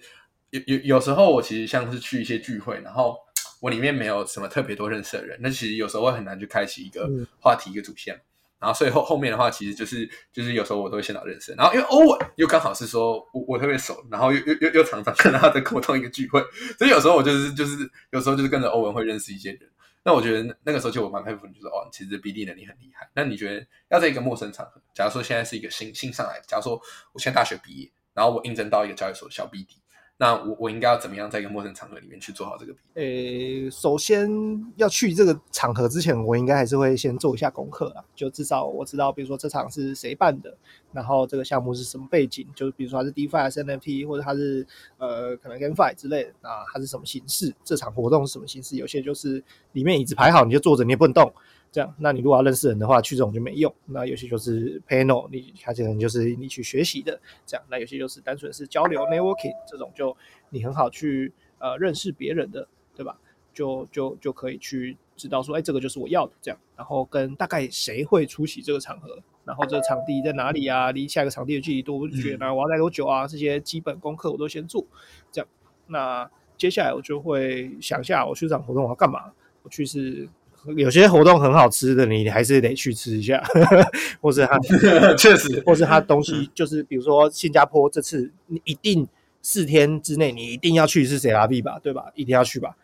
[0.50, 3.16] 有有有时候我其实像是去一些聚会，然后
[3.60, 7.08] 我里面没有什么特别多认识的人，那其实有时候会很难去开启一个
[7.40, 8.20] 话题一个主线，
[8.58, 16.42] 然后所以后后面的话其实就是就是有时候我都会先找认识，然后因为欧文又刚好是说我我特别熟，然后又又又又常常跟他在沟通一个聚会，
[16.78, 19.60] 所以有时候我就是就是有时候就是跟着欧文会认识一些人，
[20.02, 23.08] 那我觉得那个时候就我蛮佩服你，就说哦，其实 BD 能力很厉害。
[23.14, 26.80] 那你觉得要在一个陌生场合，假如说现在是一个新新上来，假如说
[27.12, 29.79] 我现在大学毕业，然后我应征到一个交易所小 BD。
[30.20, 32.74] 那我我应该要怎么样在一个陌生场合里面去做好这个？
[32.92, 34.28] 呃，首先
[34.76, 40.54] 要去这个场合之前，我应该还是会先做一下功课啊，就至少我知道，比如说这场是谁办的，
[40.92, 44.66] 然后这个项目是什么背景，就是比如说它是 DeFi 还是 NFT，或者它是
[44.98, 47.54] 呃可能 GameFi 之类的啊，它是什么形式？
[47.64, 48.76] 这场活动是什么形式？
[48.76, 49.42] 有些就是
[49.72, 51.32] 里面椅子排好你就坐着，你也不能动。
[51.72, 53.72] 这样，那你如果要认识人的话，去这种就没用。
[53.86, 57.20] 那有些就是 panel，你它可能就是你去学习的。
[57.46, 60.16] 这样，那有些就是单纯是交流 networking，这种就
[60.48, 62.66] 你很好去呃认识别人的，
[62.96, 63.16] 对吧？
[63.54, 66.32] 就就就可以去知道说，哎，这个就是我要的。
[66.42, 70.90] 这样，然后跟大概谁会出席这个场合，然后这个场地在哪里啊？
[70.90, 72.52] 离下一个场地的距离多远啊？
[72.52, 73.28] 我要待多久啊？
[73.28, 74.84] 这些基本功课我都先做。
[75.30, 75.48] 这样，
[75.86, 79.32] 那接下来我就会想一下，我去这场活动我要干嘛？
[79.62, 80.28] 我去是。
[80.76, 83.42] 有些活动很好吃的，你还是得去吃一下，
[84.20, 84.58] 或是他
[85.16, 89.08] 确实，或是他东西就是，比如说新加坡这次你一定
[89.40, 92.12] 四天之内你一定要去是 C R B 吧，对吧？
[92.14, 92.76] 一定要去吧，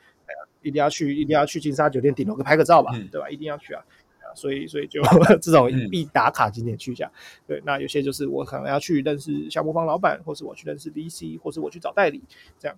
[0.62, 3.28] 一定要去，一定要去金沙酒店顶楼拍个照吧，对吧？
[3.28, 3.82] 一定要去啊，
[4.34, 5.02] 所以所以就
[5.42, 7.10] 这种必打卡景点去一下。
[7.46, 12.22] 对，那有些就是我可能要去认识小魔方老板，或是我去认识 V C，或是我去找代理
[12.58, 12.76] 这样。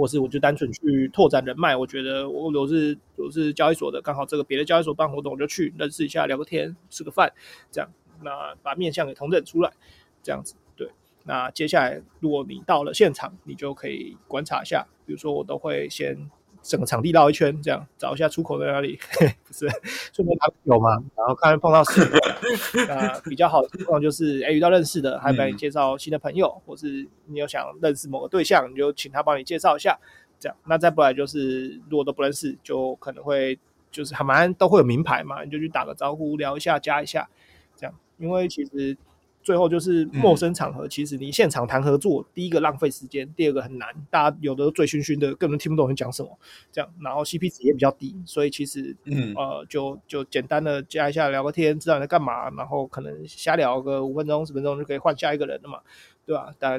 [0.00, 7.30] 或是我就单纯去拓展人脉，我觉得我我是我是交易所的，刚好这个别的交易所办活动，我就去认识一下，聊个天，吃个饭，
[7.70, 7.90] 这样，
[8.22, 9.70] 那把面相给同整出来，
[10.22, 10.88] 这样子，对。
[11.24, 16.30] 那接下来如果你到了现场，你就可以观察一下，比如说我都会先
[16.62, 18.98] 整个场地绕一圈，这样找一下出口在哪里，
[19.46, 19.68] 不是
[20.12, 22.02] 顺便拿有嘛，然后看碰到谁，
[22.88, 29.98] 那比较好的情况就是，哎，遇到认识的，还帮你介绍新的朋友，或是你有想认识某个对象，你就请他帮你介绍一下，
[30.38, 30.56] 这样。
[30.66, 33.58] 那再不来就是，如果都不认识，就可能会
[33.90, 37.28] 就是还蛮都会有名牌嘛，你就去打个招呼，聊一下，加一下，
[37.76, 37.94] 这样。
[38.18, 38.96] 因为其实
[39.42, 46.38] 最后就是陌生场合，其实你现场谈合作，第一个浪费时间，第二个很难，大家有的都醉醺醺的，根本听不懂你讲什么，
[46.70, 49.34] 这样，然后 CP 值也比较低，所以其实嗯。
[49.40, 55.78] 呃，就就简单的加一下聊个天，知道你在干嘛，然后可能瞎聊个五分钟十分钟就可以换下一个人了嘛，
[56.26, 56.52] 对吧？
[56.58, 56.78] 但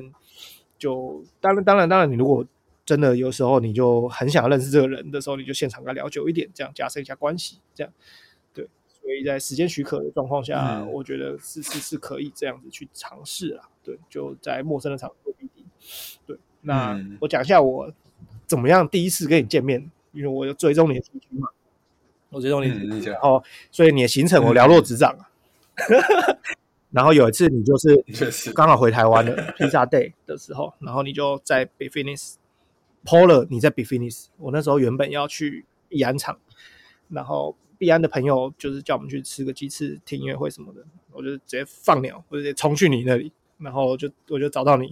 [0.77, 2.45] 就当然当然当然，你如果
[2.85, 7.91] 真的有时候你就很想认识这个人的时候，你就现场跟他聊久一点，这样加深一下关系，这样
[9.11, 13.69] 以在时间许可的状况下，嗯我觉得是是是可以这样子去尝试啦。
[13.83, 15.63] 对，就在陌生的场合做 BD。
[16.25, 17.91] 对，那嗯我讲一下我
[18.45, 21.47] 怎么样第一次跟你见面，因为我有追踪你的行程嘛，
[22.29, 22.67] 我追踪你
[23.05, 25.31] 然后所以你的行程我了若指掌啊。
[26.91, 32.37] 然后有一次你就是刚好回台湾的披萨 day 的时候，然后你就在 b i f i n i s
[33.05, 36.37] PO 了你在 b i f i n i s 我那时候原本要去宜安场，
[37.07, 44.85] 然后碧安的朋友就是叫我们去吃个鸡翅、听音乐会什么的，我就直接放鸟，我就直接冲去你那里，然后就我就找到你，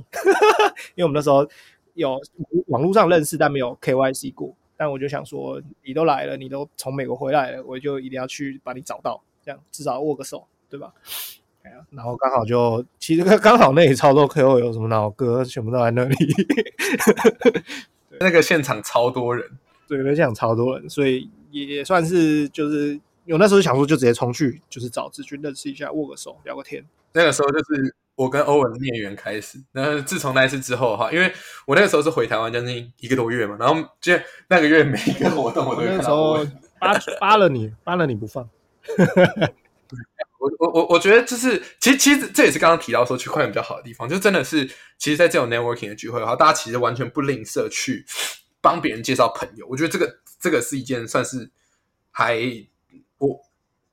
[0.97, 1.47] 因为我们那时候
[1.93, 2.19] 有
[2.65, 4.55] 网络上认识，但没有 KYC 过。
[4.75, 10.91] 但我就想说，你都来了，你都从美国回来了，我就一定要去把你找到，这样至少握个手，对吧？
[11.61, 16.15] 哎呀，然后刚好就，其实刚好那里超多 KO 有什么老哥，全部都在那里，
[18.19, 19.47] 那个现场超多人，
[19.87, 26.83] 对，那现场超多人，所以也也算是就是，有那时候想说就直接冲去，就是找志军认识一下，握个手，聊个天。
[27.13, 29.57] 那个时候就是我跟欧文的孽缘开始。
[29.71, 31.31] 那自从那一次之后哈，因为
[31.65, 34.13] 我那个时候是回台湾将近一个多月嘛，然后就
[34.47, 36.59] 那个月每一个活动我都会看我 那时候到欧文。
[36.79, 38.49] 扒扒了你，扒了你不放。
[40.39, 44.65] 我我我我觉得就是，其实其实这也是刚刚提到说区块链比较好的地方，就真的是，
[44.97, 48.05] 其实，在这种 networking 的聚会的话，大家其实完全不吝啬去
[48.61, 49.65] 帮别人介绍朋友。
[49.67, 51.49] 我觉得这个这个是一件算是
[52.11, 52.39] 还
[53.17, 53.39] 我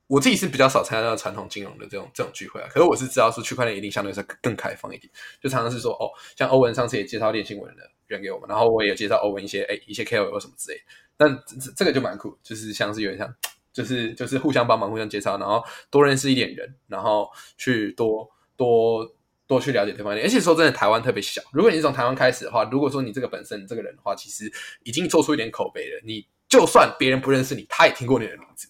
[0.06, 10.84] 我自己是比较少参加到传统金融的这种这种聚会啊，可是我是知道说区块链一定相对是更开放一点，就常常是说哦，像欧文上次也介绍练新闻的人给我们，然后我也介绍欧文一些哎一些 KOL 什么之类的，
[11.16, 13.34] 但这这个就蛮酷，就是像是有点像。
[13.76, 19.06] 就是就是互相帮忙、互相介绍，然后多认识一点人，然后去多多
[19.46, 20.26] 多去了解对方一点。
[20.26, 21.42] 而且说真的，台湾特别小。
[21.52, 24.50] 如果你是从台湾开始的话，如果说你这个本身这个人的话，其实
[24.84, 26.00] 已经做出一点口碑了。
[26.04, 28.68] 你就算别人不认识你，他也听过你的名字。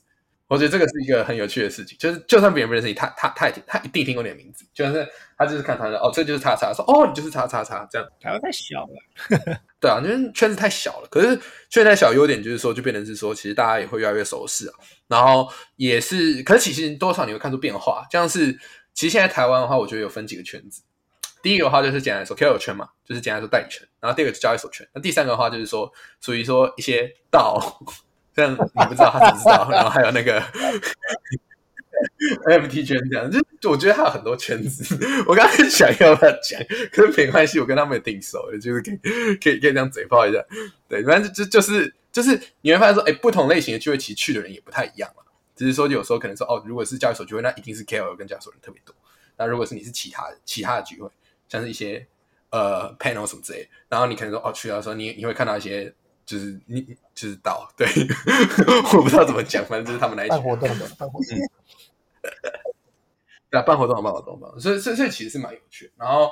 [0.49, 4.65] 我觉得这个是一个很有趣的事情，就是就算别人不认识你，他他他也他一定听过你的名字。
[4.73, 5.05] 就是
[5.37, 8.09] 他就是看他的哦，这就是叉叉，说哦你就是叉叉叉这样。
[8.21, 11.09] 台湾太小了， 对啊，因为圈子太小了。
[11.11, 11.37] 可是
[11.69, 14.75] 圈子太小，优点就是说，就变成是说，其实大家也会越来越熟识啊。
[15.09, 18.57] 然后也是，可是其实多少你会看出变化，像是
[18.97, 20.81] 其实现在台湾的话，我觉得有分几个圈子。
[21.43, 23.87] 第一个的话就是简单来说 KOL 圈嘛，就是简单来说代理圈。
[24.01, 24.89] 然后第二个是交易所圈。
[24.95, 27.61] 那第三个的话就是说，属于说一些道，
[28.35, 30.41] 这样你不知道他只知道，然后还有那个，
[32.49, 33.31] FT 圈这样，
[33.61, 34.97] 就我觉得他有很多圈子。
[35.29, 36.59] 我刚刚想要不要讲，
[36.91, 38.97] 可是没关系，我跟他们也挺熟的，就是可以
[39.37, 40.43] 可以可以这样嘴炮一下。
[40.89, 45.23] 对，反正就就是就是你会发现说，哎，不同类型的聚会其实去的人也不太一样嘛。
[45.57, 48.95] 只是说有时候可能说，哦，如果是交易所聚会，那一定是 KOL 跟交易所人特别多。
[49.37, 51.11] 那如果是你是其他其他的聚会，
[51.49, 52.07] 像是一些
[52.51, 55.93] 呃 panel 什么之类，然后你可能说，哦，去到的时候你你会看到一些。
[56.27, 56.83] 就是你
[57.15, 57.87] 就是到对，
[58.99, 61.39] 我不知道怎么讲，反正就是他们那一群办活动的，办活动。
[63.49, 65.93] 对啊，办活动有办活动办，所以所以所以其实是蛮有趣的。
[65.99, 66.29] 然后，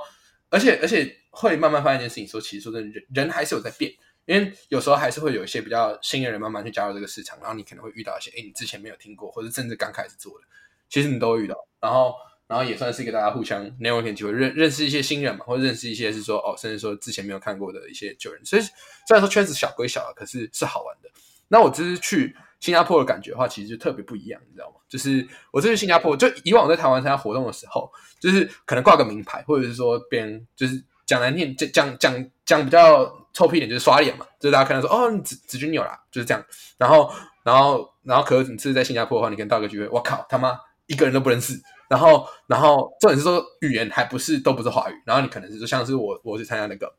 [0.51, 3.93] 而且而且会慢慢发现一件事情，说其实说真的，人人还是有在变，
[4.27, 10.47] 因为有时候还是会有一些比较新的人慢慢去加入这个市场，然后你可能会遇到一些哎你之前没有听过，或者甚至刚开始做的，
[10.89, 11.57] 其实你都会遇到。
[11.81, 12.15] 然后
[12.47, 18.45] 然后也算是一个大家互相 networking 机会，认认识一些新人嘛，或者认识一些是说哦，甚至说之前没有看过的一些旧人。
[18.45, 21.11] 所以虽然说圈子小归小，可是是好玩的。
[21.49, 24.77] 那我这次去新加坡的感觉的话，其实就特别不一样，你知道吗？
[24.89, 36.45] 就是我这次新加坡，就以往在台湾参加活动的时候，就是可能挂个名牌，或者是说别人就是讲难听，讲讲讲讲比较臭屁一点，就是刷脸嘛，就是大家看到说哦，你子子君有啦，就是这样。
[36.79, 41.61] 然后然后然后，可是你是在新加坡的话，你跟到个聚会，我靠，他妈一个人都不认识。
[41.89, 46.95] 然后然后重点是说语言还不是都不是华语，然后你可能是说像是我我去参加那个。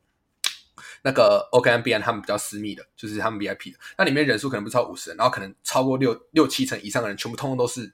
[1.02, 7.92] 那个 OKMBN 他们比较私密的，就是他们 VIP 的，那里面人数可能不超五十人，然后可能超过六六七成以上的人，全部通通都是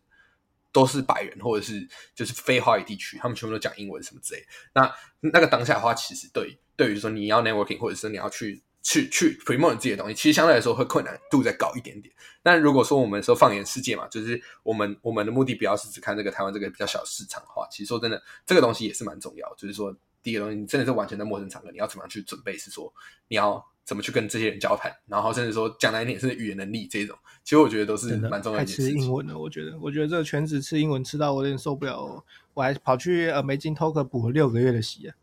[0.72, 4.42] 都是白人，或者是就是非华语地区，他们全部都讲英文什么之类。
[4.74, 12.12] 那那个当下的话，其实对对于说你要 networking，或者是你要去去去 promote 自己的东西，其实相对来说会困难度再高一点点。
[12.42, 19.54] 但如果说我们说放眼世界嘛，就是我们我们的目的不要是只看这个台湾这个比较小市场的话，其实说真的，这个东西也是蛮重要。
[19.54, 22.58] 就是说，第一个东西，你真的是完全在陌生场合，你要怎么样去准备？
[22.58, 22.92] 是说
[23.28, 28.64] 你要怎么去跟这些人交谈，然后甚至说讲难一点，是语言能力这种，其实我觉得都是蛮重要的。
[28.64, 32.24] 太吃英文了，我觉得，我觉得这个全职吃英文吃到我有点受不了，
[32.54, 35.14] 我还跑去呃美金 Talk 补了六个月的习啊。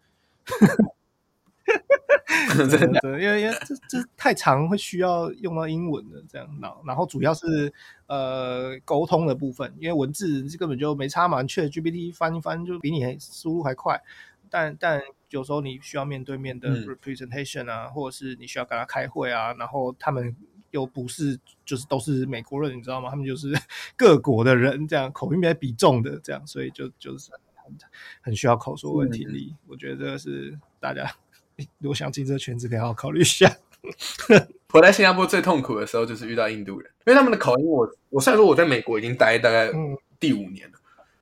[2.50, 7.72] 真的，因为因为这这太长，会需要用到英文的这样，然然后主要是
[8.08, 14.02] 呃沟通的部分，因为文字根本就没差嘛，去 GPT 翻一翻就比你输入还快，
[14.50, 15.00] 但但
[15.30, 20.36] 有时候你需要面对面的 representation 啊，或者是你需要跟他开会啊，然后他们
[20.72, 23.10] 又不是就是都是美国人，你知道吗？
[23.10, 23.54] 他们就是
[23.96, 27.74] 各国的人，这样口音比较比重的这样，所以就就是很
[28.22, 31.10] 很需要口说问题力，我觉得这个是大家。
[31.80, 33.54] 如果想进这个圈子，可以好好考虑一下。
[34.72, 39.70] 我在新加坡最痛苦的时候就是遇到印度人，因为他们的口音，我我虽然说我在美国已经待大概
[40.20, 40.78] 第五年了，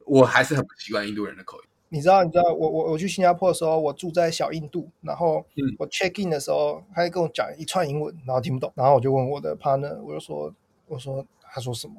[0.06, 1.68] 我还是很不习惯印度人的口音。
[1.90, 5.46] 你知道，你知道，我我我去新加坡的时候，我住在小印度，然后
[5.80, 10.54] 我 check in 的时候，他就跟我讲一串英文，然后听不懂，然后我就问我的 partner，我就说，
[10.88, 11.96] 我说他说什么，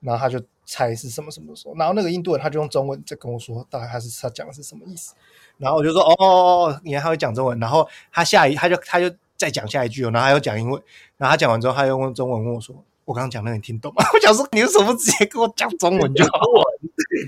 [0.00, 5.14] 然后他就猜是什么什么时候，然后那个印度人他就用中文在跟我说，大概他是他讲的是什么意思。
[5.58, 10.80] 然后我就说哦，你看他会讲中文，然后他下一他就他就再讲下一句，然后他又讲英文，
[11.16, 12.74] 然后他讲完之后，他又用中文问我说
[13.04, 16.30] ：“我刚刚讲的你听懂吗？”我想说，你为什么不直接跟我讲中文就好？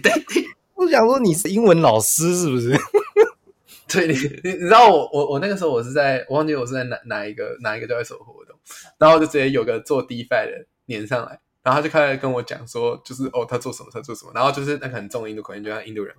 [0.03, 0.45] 对 对，
[0.85, 2.77] 我想说你是英文老师是不是？
[3.89, 8.57] 对，你你知道我我我那个时候我是在我忘记我是在哪哪一个哪一个交易所活动，
[8.99, 16.15] 然后就直接有个做 DeFi 的连上来，然后他就开始跟我讲说，就是哦他做什么他做什么，然后就是那个很重印度口音，就像印度人。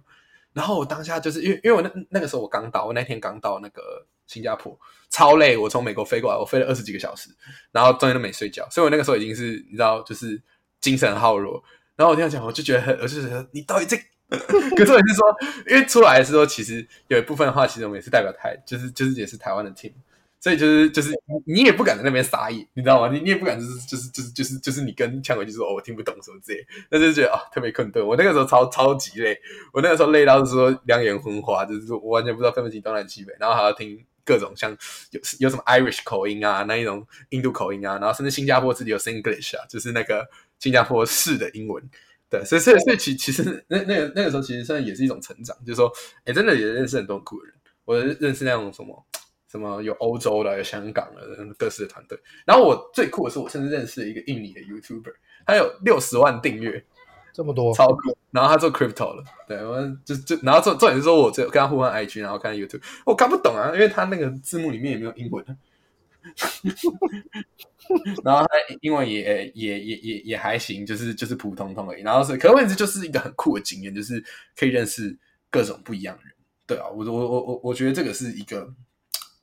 [0.54, 5.58] 然后我当下就是因为因为我那那个时候我刚到，我那天刚到那个新加坡，超累。
[5.58, 7.30] 我从美国飞过来，我飞了二十几个小时，
[7.74, 10.42] 然后中间都没睡觉，所以我那个时候已经是你知道，就是
[10.80, 11.62] 精神耗弱。
[11.98, 13.98] 然后我听他讲，我就觉得很，我就觉得你到底这，
[14.76, 19.92] 可是我是说，因为出来的时候，其实有一部分的话，其实我们也是代表台，就是就是也是台湾的 team。
[20.38, 21.10] 所以就是就是
[21.48, 23.12] 你也不敢在那边撒野，你知道吗？
[23.12, 28.06] 你你也不敢就是就是就是就是就是你跟枪回去说哦我听不懂什么之类，那就觉得啊特别困顿。
[28.06, 29.36] 我那个时候超超级累，
[29.74, 34.70] 我那个时候累到是说两眼昏花，就是说我完全不知道分不清东南西北，然后还要听各种像
[35.10, 41.84] 有有什么 Irish 口音啊，那一种印度口音啊，然后甚至新加坡自己有 Singlish 啊，就是那个新加坡式的英文。
[42.40, 45.92] 对，所以所以所以其其实那那个那个时候其实算也是一种成长，就是说
[46.26, 47.54] 哎真的也认识很多酷的人，
[47.86, 49.06] 我认识那种什么。
[49.48, 51.22] 什么有欧洲的，有香港的，
[51.58, 52.20] 各式的团队。
[52.46, 55.14] 然后我最酷的是，我甚至认识一个印尼的 YouTuber，
[55.46, 56.84] 他有六十万订阅，
[57.32, 58.18] 这么多，超酷。
[58.32, 65.46] 然后他做 Crypto 了，对，我就就然后重重点是说，我只有跟他互换 IG，然后看 YouTube，我看不懂啊，因为他那个字幕里面也没有英文。
[68.24, 68.50] 然后他
[68.82, 72.04] 英文也也也也也还行，就是就是普普通通而已。
[72.04, 74.24] 然后是，可问题就是一个很酷的经验，就是
[74.56, 75.18] 可以认识
[75.50, 76.34] 各种不一样的人。
[76.68, 78.74] 对啊，我我我我我觉得这个是一个。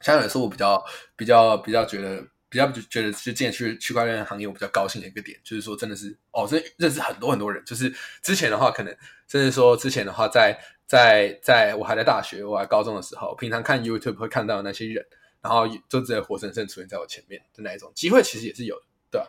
[0.01, 7.65] 相对来说，我比较比较比较觉得比较觉得是进去区块链行业，我比较高兴的一个点，就是说真的是哦，这认识很多很多人。
[7.65, 7.89] 就是
[8.21, 8.93] 之前的话，可能
[9.29, 10.59] 甚至说之前的话，在
[10.89, 15.07] 在在我还在大学，我还高中的时候，平常看 YouTube 会看到那些人，
[15.43, 19.27] 然后就直接活生生出现在我前面的那一种机会，其实也是有的，对吧？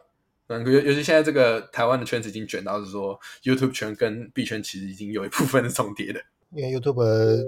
[0.48, 7.04] 嗯，尤尤其现在这个台湾的圈子已经卷到是说，YouTube 圈跟币圈其实已经有一部分是重叠的，因为 YouTube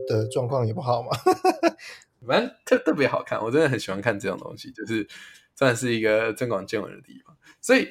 [0.08, 1.10] 的状况也不好嘛。
[2.26, 5.08] 反正特特别好看，我真的很喜欢看这种东西，就是
[5.56, 7.38] 算是一个增广见闻的地方。
[7.62, 7.88] 所以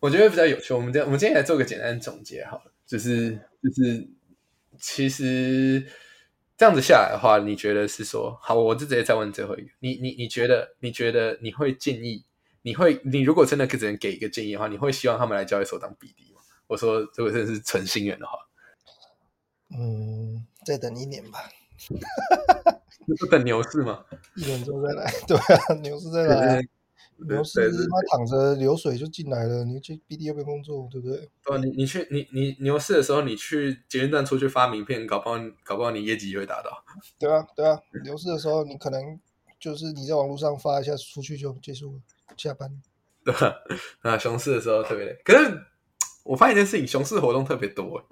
[0.00, 0.74] 我觉得比较有趣。
[0.74, 3.30] 我们这我们今天来做个简单总结好了，就是
[3.62, 4.06] 就是
[4.78, 5.86] 其实
[6.58, 8.52] 这样子下来的话，你觉得是说好？
[8.56, 12.24] 我就直接再问最后一个，你你你觉得你觉得你会建议？
[12.62, 16.40] 你会你如果真的只能给一个建议的话，你会希望他们来交易所当 BD 吗？
[16.66, 18.32] 我说如果真的是纯心愿的话，
[19.78, 21.38] 嗯，再等一年吧。
[23.20, 24.04] 不等牛市吗？
[24.34, 26.62] 一年之后再来， 对啊，牛市再来，
[27.26, 31.28] 牛市他躺着流水就进来了，你去 BD 又没工作，对不对？
[31.44, 36.70] 对，你你去你你牛市的时候，你去捷运站出去发名片，搞不好搞不好你业绩也会达到。
[37.18, 39.18] 对啊，对啊，牛市的时候你可能
[39.58, 42.00] 就是你在网络上发一下出去就结束了，
[42.36, 42.70] 下班。
[43.24, 43.54] 对吧？
[44.02, 45.60] 啊，熊市的时候特别累，可是
[46.24, 48.02] 我发现一件事情，熊市活动特别多。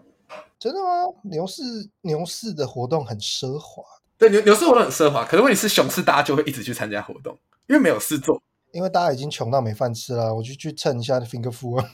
[0.58, 0.86] 真的吗？
[1.22, 1.62] 牛市
[2.02, 3.82] 牛市的活动很奢华。
[4.18, 7.38] 对牛牛市活动很奢华，可是问题是熊市大家就会一直去参加活动，
[7.68, 8.42] 因为没有事做。
[8.76, 11.82] 因为大家已经穷到没饭吃了，我就去蹭一下 finger food。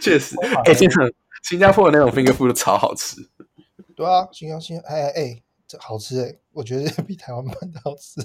[0.00, 0.96] 确实，哎，新加
[1.42, 3.16] 新加坡的那种 finger food 超好吃。
[3.96, 6.36] 对啊，新加新哎哎，这好吃哎。
[6.52, 8.20] 我觉得比台湾版的好吃。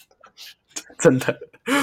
[0.98, 1.34] 真的，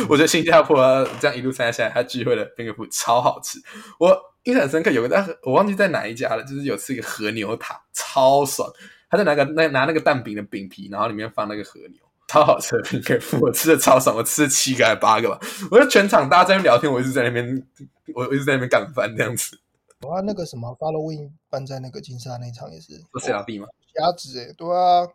[0.07, 0.77] 我觉得新加坡
[1.19, 3.57] 这样一路参加下来，他聚会的冰可夫超好吃。
[3.99, 8.71] 我印象很深刻，有个但我忘记在哪一家了，就是有吃一个和牛塔，超爽。
[9.09, 11.99] 他在拿个那拿那个蛋饼的饼皮，然后里面放那个和牛，
[12.33, 15.39] 超好吃的冰可夫，我吃的超爽，我吃了七个还八个吧。
[15.69, 17.67] 我觉得全场大家在那边聊天，我一直在那边，
[18.15, 19.59] 我一直在那边干饭这样子。
[20.01, 23.67] 哇，那个什么 Following 办在那个金沙那场也是，不是 R B 吗？
[23.93, 25.07] 虾子哎，对啊，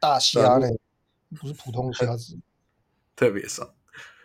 [0.00, 0.78] 大虾嘞，
[1.38, 2.38] 不是普通虾子。
[3.14, 3.68] 特别爽。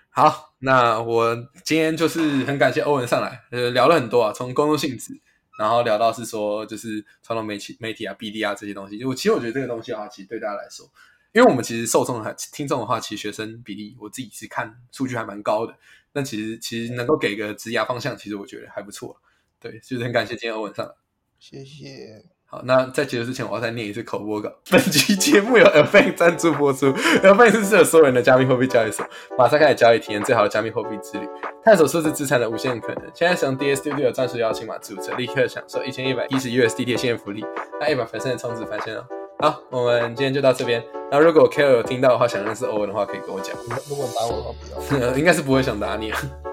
[0.10, 1.36] 好，那我
[1.66, 5.20] 今天就是很感谢欧文上来，呃，聊了很多啊，从工作性质，
[5.60, 8.98] 然后聊到是说就是传统媒体、媒体啊、B D 啊这些东西。
[8.98, 10.90] 就我其实我觉得这个东西的话，其实对大家来说，
[11.32, 15.74] 因为我们其实受众还听众的话，其实学生比例我自己是看数据还蛮高的。
[16.12, 19.16] 但其实其实能够给个职涯方向，其实我觉得还不错。
[19.60, 20.92] 对，就是很感谢今天欧文上来，
[21.38, 22.24] 谢谢。
[22.46, 24.52] 好，那在结束之前，我要再念一次口播稿。
[24.72, 29.06] 本期节目由 Airbank 赞助播出，Airbank 是适合所有人的加密货币交易所，
[29.38, 31.28] 马上开始交易，体验最好的加密货币之旅，
[31.64, 33.04] 探索数字资产的无限可能。
[33.14, 37.46] 现在使用 DS Studio 钻石邀请码注册，立刻享受一千一百一十 USD 的现福利，
[37.80, 39.06] 那一百分的充值返现哦。
[39.42, 40.84] 好，我们今天就到这边。
[41.10, 43.56] 那如果 Care 有听到的话，想认识欧文的话，可以跟我讲。
[43.88, 44.52] 如果打我的话，
[44.90, 46.12] 不要， 应该是不会想打你。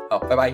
[0.09, 0.53] 好，拜拜。